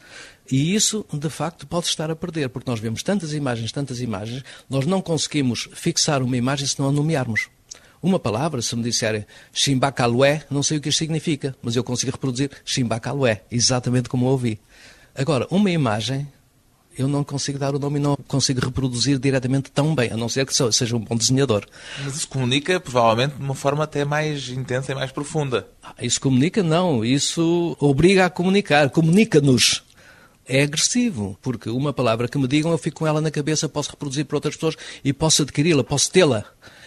E 0.50 0.74
isso, 0.74 1.04
de 1.12 1.30
facto, 1.30 1.66
pode 1.66 1.86
estar 1.86 2.10
a 2.10 2.16
perder, 2.16 2.48
porque 2.48 2.70
nós 2.70 2.80
vemos 2.80 3.02
tantas 3.02 3.32
imagens, 3.32 3.70
tantas 3.70 4.00
imagens, 4.00 4.42
nós 4.68 4.86
não 4.86 5.00
conseguimos 5.00 5.68
fixar 5.72 6.22
uma 6.22 6.36
imagem 6.36 6.66
se 6.66 6.78
não 6.80 6.88
a 6.88 6.92
nomearmos. 6.92 7.48
Uma 8.02 8.18
palavra, 8.18 8.60
se 8.60 8.74
me 8.74 8.82
disserem 8.82 9.24
Chimbacalué, 9.52 10.42
não 10.50 10.60
sei 10.60 10.78
o 10.78 10.80
que 10.80 10.88
isto 10.88 10.98
significa, 10.98 11.54
mas 11.62 11.76
eu 11.76 11.84
consigo 11.84 12.10
reproduzir 12.10 12.50
Chimbacalué, 12.64 13.44
exatamente 13.48 14.08
como 14.08 14.26
ouvi. 14.26 14.58
Agora, 15.14 15.46
uma 15.52 15.70
imagem, 15.70 16.26
eu 16.98 17.06
não 17.06 17.22
consigo 17.22 17.60
dar 17.60 17.76
o 17.76 17.78
nome 17.78 18.00
e 18.00 18.02
não 18.02 18.16
consigo 18.26 18.60
reproduzir 18.60 19.20
diretamente 19.20 19.70
tão 19.70 19.94
bem, 19.94 20.10
a 20.10 20.16
não 20.16 20.28
ser 20.28 20.44
que 20.44 20.52
seja 20.72 20.96
um 20.96 20.98
bom 20.98 21.14
desenhador. 21.14 21.64
Mas 22.02 22.16
isso 22.16 22.26
comunica, 22.28 22.80
provavelmente, 22.80 23.36
de 23.36 23.42
uma 23.42 23.54
forma 23.54 23.84
até 23.84 24.04
mais 24.04 24.48
intensa 24.48 24.90
e 24.90 24.94
mais 24.96 25.12
profunda. 25.12 25.68
Ah, 25.80 25.94
isso 26.02 26.20
comunica, 26.20 26.60
não. 26.60 27.04
Isso 27.04 27.76
obriga 27.78 28.26
a 28.26 28.30
comunicar. 28.30 28.90
Comunica-nos 28.90 29.84
é 30.44 30.64
agressivo, 30.64 31.38
porque 31.40 31.70
uma 31.70 31.92
palavra 31.92 32.26
que 32.26 32.36
me 32.36 32.48
digam, 32.48 32.72
eu 32.72 32.78
fico 32.78 32.98
com 32.98 33.06
ela 33.06 33.20
na 33.20 33.30
cabeça, 33.30 33.68
posso 33.68 33.90
reproduzir 33.90 34.24
para 34.24 34.38
outras 34.38 34.56
pessoas 34.56 34.76
e 35.04 35.12
posso 35.12 35.42
adquiri-la, 35.42 35.84
posso 35.84 36.10
tê-la 36.10 36.44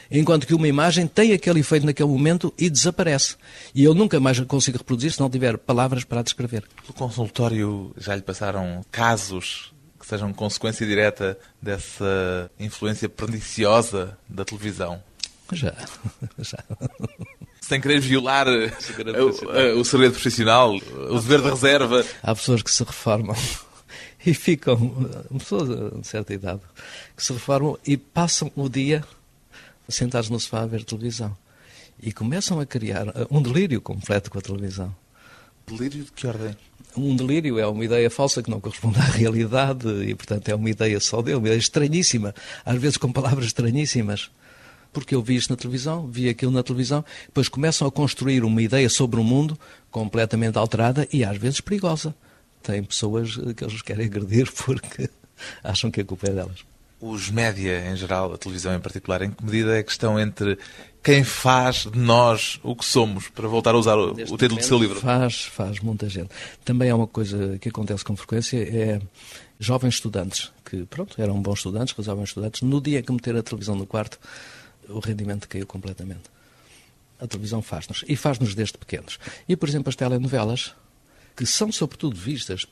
enquanto 0.10 0.48
que 0.48 0.54
uma 0.54 0.68
imagem 0.68 1.08
tem 1.08 1.34
aquele 1.34 1.60
efeito 1.60 1.86
naquele 1.86 2.10
momento 2.10 2.54
e 2.58 2.70
desaparece. 2.70 3.36
E 3.74 3.84
eu 3.84 3.94
nunca 3.94 4.20
mais 4.20 4.40
consigo 4.42 4.78
reproduzir 4.78 5.12
se 5.12 5.20
não 5.20 5.30
tiver 5.30 5.58
palavras 5.58 6.04
para 6.04 6.22
descrever. 6.22 6.64
No 6.88 6.94
consultório 6.94 7.94
já 7.98 8.16
lhe 8.16 8.22
passaram 8.22 8.84
casos 8.92 9.74
que 10.06 10.10
sejam 10.10 10.32
consequência 10.32 10.86
direta 10.86 11.38
dessa 11.60 12.52
influência 12.60 13.10
perniciosa 13.10 14.16
da 14.30 14.46
televisão? 14.46 15.02
Já, 15.52 15.74
já. 16.38 16.64
Sem 17.60 17.82
querer 17.82 18.00
violar 18.00 18.48
o, 18.48 19.80
o 19.80 19.84
segredo 19.86 20.12
profissional, 20.12 20.76
o 20.76 21.20
dever 21.20 21.42
de 21.42 21.50
reserva. 21.50 22.06
Há 22.22 22.36
pessoas 22.36 22.62
que 22.62 22.70
se 22.70 22.84
reformam 22.84 23.36
e 24.24 24.34
ficam, 24.34 25.10
pessoas 25.38 25.70
de 26.00 26.08
certa 26.08 26.34
idade, 26.34 26.62
que 27.18 27.24
se 27.24 27.34
reformam 27.34 27.78
e 27.86 27.98
passam 27.98 28.52
o 28.56 28.70
dia 28.70 29.04
sentados 29.88 30.30
no 30.30 30.40
sofá 30.40 30.62
a 30.62 30.66
ver 30.66 30.84
televisão. 30.84 31.36
E 32.02 32.12
começam 32.12 32.60
a 32.60 32.66
criar 32.66 33.06
um 33.32 33.42
delírio 33.42 33.82
completo 33.82 34.30
com 34.30 34.38
a 34.38 34.42
televisão. 34.42 34.94
Delírio 35.68 36.04
de 36.04 36.12
que 36.12 36.28
ordem? 36.28 36.56
Um 36.96 37.16
delírio 37.16 37.60
é 37.60 37.68
uma 37.68 37.84
ideia 37.84 38.10
falsa 38.10 38.42
que 38.44 38.50
não 38.50 38.62
corresponde 38.62 39.00
à 39.00 39.04
realidade 39.04 39.88
e, 40.04 40.16
portanto, 40.16 40.48
é 40.50 40.56
uma 40.56 40.70
ideia 40.70 41.00
só 41.00 41.22
dele, 41.22 41.38
uma 41.38 41.48
ideia 41.48 41.60
estranhíssima, 41.60 42.34
às 42.66 42.80
vezes 42.80 42.98
com 42.98 43.12
palavras 43.12 43.48
estranhíssimas. 43.48 44.30
porque 44.94 45.14
eu 45.14 45.22
vi 45.22 45.36
isto 45.36 45.50
na 45.50 45.58
televisão, 45.58 46.08
vi 46.08 46.30
aquilo 46.30 46.54
na 46.54 46.64
televisão, 46.64 47.04
depois 47.26 47.50
começam 47.50 47.86
a 47.86 47.92
construir 47.92 48.46
uma 48.46 48.62
ideia 48.62 48.90
sobre 48.90 49.20
o 49.20 49.24
mundo 49.26 49.60
completamente 49.92 50.58
alterada 50.58 51.06
e 51.12 51.26
às 51.26 51.38
vezes 51.38 51.60
perigosa. 51.60 52.16
Tem 52.64 52.82
pessoas 52.82 53.36
que 53.36 53.64
eles 53.66 53.82
querem 53.82 54.06
agredir 54.06 54.50
porque 54.64 55.10
acham 55.62 55.92
que 55.92 56.00
a 56.00 56.06
culpa 56.06 56.28
é 56.28 56.32
delas. 56.32 56.75
Os 57.00 57.30
média 57.30 57.92
em 57.92 57.96
geral, 57.96 58.34
a 58.34 58.38
televisão 58.38 58.74
em 58.74 58.80
particular, 58.80 59.22
em 59.22 59.32
que 59.32 59.44
medida 59.44 59.78
é 59.78 59.84
que 59.84 59.92
estão 59.92 60.20
entre 60.20 60.58
quem 61.04 61.24
faz 61.24 61.86
de 61.86 62.00
nós 62.00 62.60
o 62.64 62.76
que 62.76 62.84
somos, 62.84 63.30
para 63.30 63.48
voltar 63.48 63.76
a 63.76 63.78
usar 63.78 63.96
o, 63.96 64.14
o 64.14 64.38
título 64.38 64.56
do 64.56 64.64
seu 64.64 64.80
livro? 64.80 65.00
Faz, 65.00 65.44
faz 65.44 65.80
muita 65.80 66.10
gente. 66.10 66.30
Também 66.64 66.90
há 66.90 66.96
uma 66.96 67.06
coisa 67.06 67.60
que 67.60 67.70
acontece 67.70 68.04
com 68.04 68.16
frequência, 68.16 68.58
é 68.58 69.00
jovens 69.60 69.96
estudantes, 69.96 70.52
que 70.64 70.86
pronto, 70.86 71.22
eram 71.22 71.40
bons 71.42 71.60
estudantes, 71.60 71.94
razoáveis 71.96 72.30
estudantes, 72.30 72.62
no 72.64 72.82
dia 72.82 73.04
que 73.04 73.12
meter 73.12 73.36
a 73.36 73.44
televisão 73.44 73.76
no 73.76 73.86
quarto, 73.86 74.20
o 74.90 75.00
rendimento 75.00 75.48
caiu 75.48 75.68
completamente. 75.68 76.24
A 77.20 77.28
televisão 77.28 77.62
faz-nos, 77.62 78.04
e 78.08 78.16
faz-nos 78.16 78.56
desde 78.56 78.78
pequenos. 78.78 79.20
E, 79.48 79.56
por 79.56 79.70
exemplo, 79.70 79.90
as 79.90 79.96
telenovelas, 79.96 80.74
que 81.36 81.46
são 81.46 81.72
sobretudo 81.72 82.16
vistas 82.16 82.66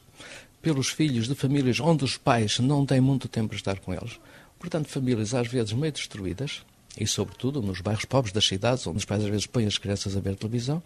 pelos 0.64 0.88
filhos 0.88 1.28
de 1.28 1.36
famílias 1.36 1.80
onde 1.82 2.06
os 2.06 2.18
pais 2.18 2.58
não 2.58 2.86
têm 2.86 3.02
muito 3.02 3.28
tempo 3.28 3.50
para 3.50 3.58
estar 3.58 3.80
com 3.80 3.94
eles. 3.94 4.18
Portanto, 4.58 4.88
famílias 4.88 5.34
às 5.34 5.48
vezes 5.48 5.74
meio 5.74 5.92
destruídas, 5.92 6.62
e 6.98 7.06
sobretudo 7.06 7.62
nos 7.62 7.82
bairros 7.82 8.06
pobres 8.06 8.32
das 8.32 8.46
cidades, 8.46 8.88
onde 8.88 8.98
os 8.98 9.06
pais 9.06 9.22
às 9.24 9.30
vezes 9.30 9.46
põem 9.46 9.66
as 9.66 9.78
crianças 9.78 10.16
a 10.16 10.22
ver 10.22 10.38
televisão. 10.38 10.82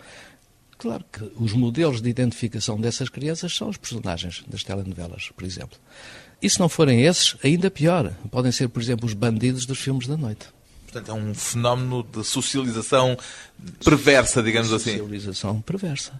Claro 0.79 1.05
que 1.11 1.31
os 1.37 1.53
modelos 1.53 2.01
de 2.01 2.09
identificação 2.09 2.81
dessas 2.81 3.07
crianças 3.07 3.55
são 3.55 3.69
os 3.69 3.77
personagens 3.77 4.43
das 4.47 4.63
telenovelas, 4.63 5.29
por 5.35 5.45
exemplo. 5.45 5.77
E 6.41 6.49
se 6.49 6.59
não 6.59 6.69
forem 6.69 7.03
esses, 7.03 7.35
ainda 7.43 7.69
pior. 7.69 8.11
Podem 8.31 8.51
ser, 8.51 8.69
por 8.69 8.81
exemplo, 8.81 9.05
os 9.05 9.13
bandidos 9.13 9.65
dos 9.65 9.77
filmes 9.77 10.07
da 10.07 10.17
noite. 10.17 10.47
Portanto, 10.85 11.11
é 11.11 11.13
um 11.13 11.35
fenómeno 11.35 12.01
de 12.01 12.23
socialização 12.23 13.15
perversa, 13.83 14.41
digamos 14.41 14.73
assim. 14.73 14.97
Socialização 14.97 15.61
perversa. 15.61 16.19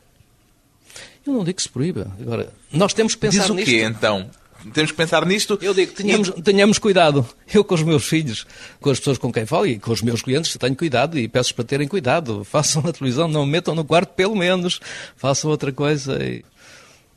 Eu 1.27 1.33
não 1.33 1.43
digo 1.43 1.57
que 1.57 1.61
se 1.61 1.69
proíba. 1.69 2.11
Agora, 2.21 2.49
nós 2.71 2.93
temos 2.93 3.13
que 3.13 3.21
pensar 3.21 3.41
Diz 3.41 3.49
o 3.49 3.53
nisto. 3.53 3.69
quê, 3.69 3.83
então? 3.83 4.29
Temos 4.73 4.91
que 4.91 4.97
pensar 4.97 5.25
nisto. 5.25 5.57
Eu 5.61 5.73
digo, 5.73 5.91
tenhamos, 5.91 6.29
tenhamos 6.43 6.79
cuidado. 6.79 7.27
Eu 7.53 7.63
com 7.63 7.75
os 7.75 7.83
meus 7.83 8.05
filhos, 8.05 8.45
com 8.79 8.89
as 8.89 8.97
pessoas 8.97 9.17
com 9.17 9.31
quem 9.31 9.45
falo 9.45 9.67
e 9.67 9.77
com 9.77 9.91
os 9.91 10.01
meus 10.01 10.21
clientes, 10.21 10.55
tenho 10.57 10.75
cuidado 10.75 11.17
e 11.17 11.27
peço 11.27 11.53
para 11.53 11.65
terem 11.65 11.87
cuidado. 11.87 12.43
Façam 12.49 12.81
a 12.85 12.93
televisão, 12.93 13.27
não 13.27 13.45
metam 13.45 13.75
no 13.75 13.85
quarto, 13.85 14.13
pelo 14.13 14.35
menos. 14.35 14.79
Façam 15.15 15.51
outra 15.51 15.71
coisa. 15.71 16.21
E... 16.23 16.43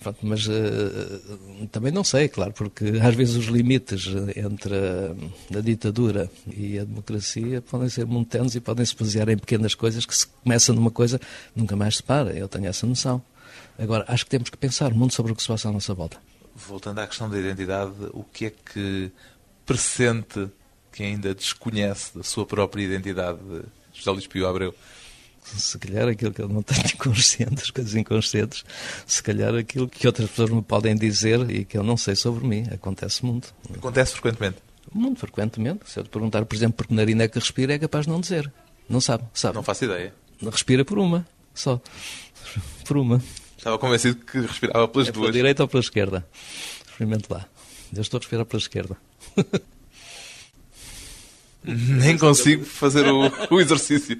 Pronto, 0.00 0.18
mas 0.22 0.46
uh, 0.46 1.66
também 1.70 1.92
não 1.92 2.02
sei, 2.02 2.26
claro, 2.26 2.52
porque 2.54 2.84
às 3.02 3.14
vezes 3.14 3.36
os 3.36 3.46
limites 3.46 4.06
entre 4.34 4.74
a, 4.74 5.58
a, 5.58 5.60
ditadura 5.60 6.30
e 6.56 6.78
a 6.78 6.84
democracia 6.84 7.60
podem 7.60 7.90
ser 7.90 8.06
muito 8.06 8.28
tenos 8.28 8.54
e 8.54 8.60
podem 8.60 8.84
se 8.86 8.96
basear 8.96 9.28
em 9.28 9.36
pequenas 9.36 9.74
coisas 9.74 10.06
que 10.06 10.16
se 10.16 10.26
começa 10.42 10.72
numa 10.72 10.90
coisa, 10.90 11.20
nunca 11.54 11.76
mais 11.76 11.98
se 11.98 12.02
para. 12.02 12.32
Eu 12.32 12.48
tenho 12.48 12.66
essa 12.66 12.86
noção. 12.86 13.22
Agora, 13.78 14.04
acho 14.08 14.24
que 14.24 14.30
temos 14.30 14.50
que 14.50 14.56
pensar 14.56 14.92
muito 14.92 15.14
sobre 15.14 15.32
o 15.32 15.36
que 15.36 15.42
se 15.42 15.48
passa 15.48 15.68
à 15.68 15.72
nossa 15.72 15.94
volta. 15.94 16.18
Voltando 16.54 16.98
à 16.98 17.06
questão 17.06 17.28
da 17.28 17.38
identidade, 17.38 17.92
o 18.12 18.24
que 18.24 18.46
é 18.46 18.50
que 18.50 19.10
pressente 19.64 20.48
que 20.92 21.02
ainda 21.02 21.34
desconhece 21.34 22.16
da 22.16 22.24
sua 22.24 22.44
própria 22.44 22.82
identidade, 22.82 23.38
José 23.92 24.10
Luís 24.10 24.26
Pio 24.26 24.46
Abreu? 24.46 24.74
se 25.42 25.78
calhar 25.78 26.08
aquilo 26.08 26.32
que 26.32 26.42
eu 26.42 26.48
não 26.48 26.62
tenho 26.62 26.96
consciente, 26.98 27.62
as 27.62 27.70
coisas 27.70 27.94
inconscientes, 27.94 28.64
se 29.06 29.22
calhar 29.22 29.54
aquilo 29.54 29.88
que 29.88 30.06
outras 30.06 30.28
pessoas 30.28 30.50
me 30.50 30.62
podem 30.62 30.94
dizer 30.94 31.50
e 31.50 31.64
que 31.64 31.76
eu 31.76 31.82
não 31.82 31.96
sei 31.96 32.14
sobre 32.14 32.46
mim. 32.46 32.66
Acontece 32.72 33.24
muito. 33.24 33.54
Acontece 33.74 34.12
frequentemente? 34.12 34.58
Muito 34.92 35.20
frequentemente. 35.20 35.80
Se 35.86 35.98
eu 35.98 36.04
te 36.04 36.10
perguntar, 36.10 36.44
por 36.44 36.54
exemplo, 36.54 36.76
por 36.76 36.86
que 36.86 36.94
narina 36.94 37.24
é 37.24 37.28
que 37.28 37.38
respira, 37.38 37.74
é 37.74 37.78
capaz 37.78 38.06
de 38.06 38.12
não 38.12 38.20
dizer. 38.20 38.52
Não 38.88 39.00
sabe, 39.00 39.24
sabe. 39.32 39.54
Não 39.54 39.62
faço 39.62 39.84
ideia. 39.84 40.12
Respira 40.42 40.84
por 40.84 40.98
uma, 40.98 41.26
só. 41.54 41.80
Por 42.84 42.96
uma. 42.96 43.22
Estava 43.60 43.78
convencido 43.78 44.24
que 44.24 44.40
respirava 44.40 44.88
pelas 44.88 45.08
é 45.08 45.12
duas. 45.12 45.24
Pela 45.24 45.32
direita 45.34 45.62
ou 45.64 45.68
pela 45.68 45.82
esquerda? 45.82 46.26
Experimente 46.86 47.26
lá. 47.28 47.46
Eu 47.94 48.00
estou 48.00 48.16
a 48.16 48.20
respirar 48.20 48.46
pela 48.46 48.58
esquerda. 48.58 48.96
Nem 51.62 52.16
consigo 52.16 52.64
fazer 52.64 53.06
o, 53.06 53.30
o, 53.50 53.60
exercício. 53.60 54.18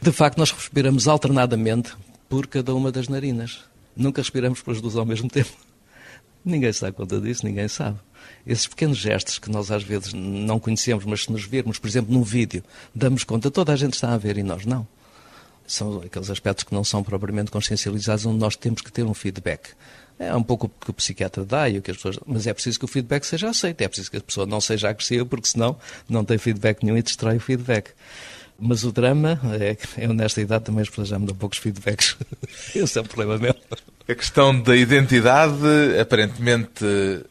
De 0.00 0.10
facto, 0.10 0.38
nós 0.38 0.52
respiramos 0.52 1.06
alternadamente 1.06 1.92
por 2.30 2.46
cada 2.46 2.74
uma 2.74 2.90
das 2.90 3.08
narinas. 3.08 3.60
Nunca 3.94 4.22
respiramos 4.22 4.62
pelas 4.62 4.80
duas 4.80 4.96
ao 4.96 5.04
mesmo 5.04 5.28
tempo. 5.28 5.52
Ninguém 6.42 6.72
se 6.72 6.80
dá 6.80 6.90
conta 6.90 7.20
disso, 7.20 7.44
ninguém 7.44 7.68
sabe. 7.68 7.98
Esses 8.46 8.66
pequenos 8.66 8.96
gestos 8.96 9.38
que 9.38 9.50
nós 9.50 9.70
às 9.70 9.82
vezes 9.82 10.14
não 10.14 10.58
conhecemos, 10.58 11.04
mas 11.04 11.24
se 11.24 11.30
nos 11.30 11.44
virmos, 11.44 11.78
por 11.78 11.88
exemplo, 11.88 12.10
num 12.10 12.22
vídeo, 12.22 12.64
damos 12.94 13.22
conta, 13.22 13.50
toda 13.50 13.74
a 13.74 13.76
gente 13.76 13.92
está 13.92 14.14
a 14.14 14.16
ver 14.16 14.38
e 14.38 14.42
nós 14.42 14.64
não. 14.64 14.88
São 15.70 16.02
aqueles 16.04 16.28
aspectos 16.28 16.64
que 16.64 16.74
não 16.74 16.82
são 16.82 17.00
propriamente 17.00 17.48
consciencializados, 17.48 18.26
onde 18.26 18.40
nós 18.40 18.56
temos 18.56 18.82
que 18.82 18.90
ter 18.90 19.04
um 19.04 19.14
feedback. 19.14 19.70
É 20.18 20.34
um 20.34 20.42
pouco 20.42 20.66
o 20.66 20.68
que 20.68 20.90
o 20.90 20.92
psiquiatra 20.92 21.44
dá 21.44 21.68
e 21.68 21.78
o 21.78 21.82
que 21.82 21.92
as 21.92 21.96
pessoas. 21.96 22.18
Mas 22.26 22.44
é 22.48 22.52
preciso 22.52 22.76
que 22.76 22.84
o 22.84 22.88
feedback 22.88 23.22
seja 23.24 23.48
aceito, 23.48 23.80
é 23.80 23.86
preciso 23.86 24.10
que 24.10 24.16
a 24.16 24.20
pessoa 24.20 24.44
não 24.46 24.60
seja 24.60 24.88
agressiva, 24.88 25.24
porque 25.24 25.46
senão 25.46 25.78
não 26.08 26.24
tem 26.24 26.38
feedback 26.38 26.82
nenhum 26.82 26.98
e 26.98 27.02
destrói 27.02 27.36
o 27.36 27.40
feedback. 27.40 27.92
Mas 28.58 28.82
o 28.82 28.90
drama 28.90 29.40
é 29.60 29.76
que 29.76 29.86
eu, 29.96 30.12
nesta 30.12 30.40
idade, 30.40 30.64
também 30.64 30.82
as 30.82 30.88
pessoas 30.88 31.06
já 31.06 31.20
me 31.20 31.26
dão 31.26 31.36
poucos 31.36 31.58
feedbacks. 31.58 32.16
Esse 32.74 32.98
é 32.98 33.02
o 33.02 33.04
problema 33.04 33.38
meu. 33.38 33.54
A 34.08 34.14
questão 34.16 34.60
da 34.60 34.74
identidade, 34.74 35.54
aparentemente 36.00 36.84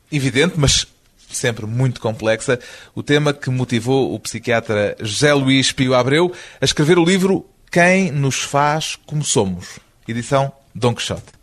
evidente, 0.10 0.54
mas 0.56 0.88
sempre 1.30 1.66
muito 1.66 2.00
complexa. 2.00 2.58
O 2.96 3.04
tema 3.04 3.34
que 3.34 3.50
motivou 3.50 4.14
o 4.16 4.20
psiquiatra 4.20 4.96
José 5.02 5.34
Luís 5.34 5.74
Pio 5.74 5.94
Abreu 5.94 6.34
a 6.62 6.64
escrever 6.64 6.98
o 6.98 7.04
livro 7.04 7.46
Quem 7.72 8.10
nos 8.12 8.42
faz 8.42 8.96
como 9.06 9.24
somos? 9.24 9.80
Edição 10.08 10.52
Dom 10.74 10.96
Quixote. 10.96 11.39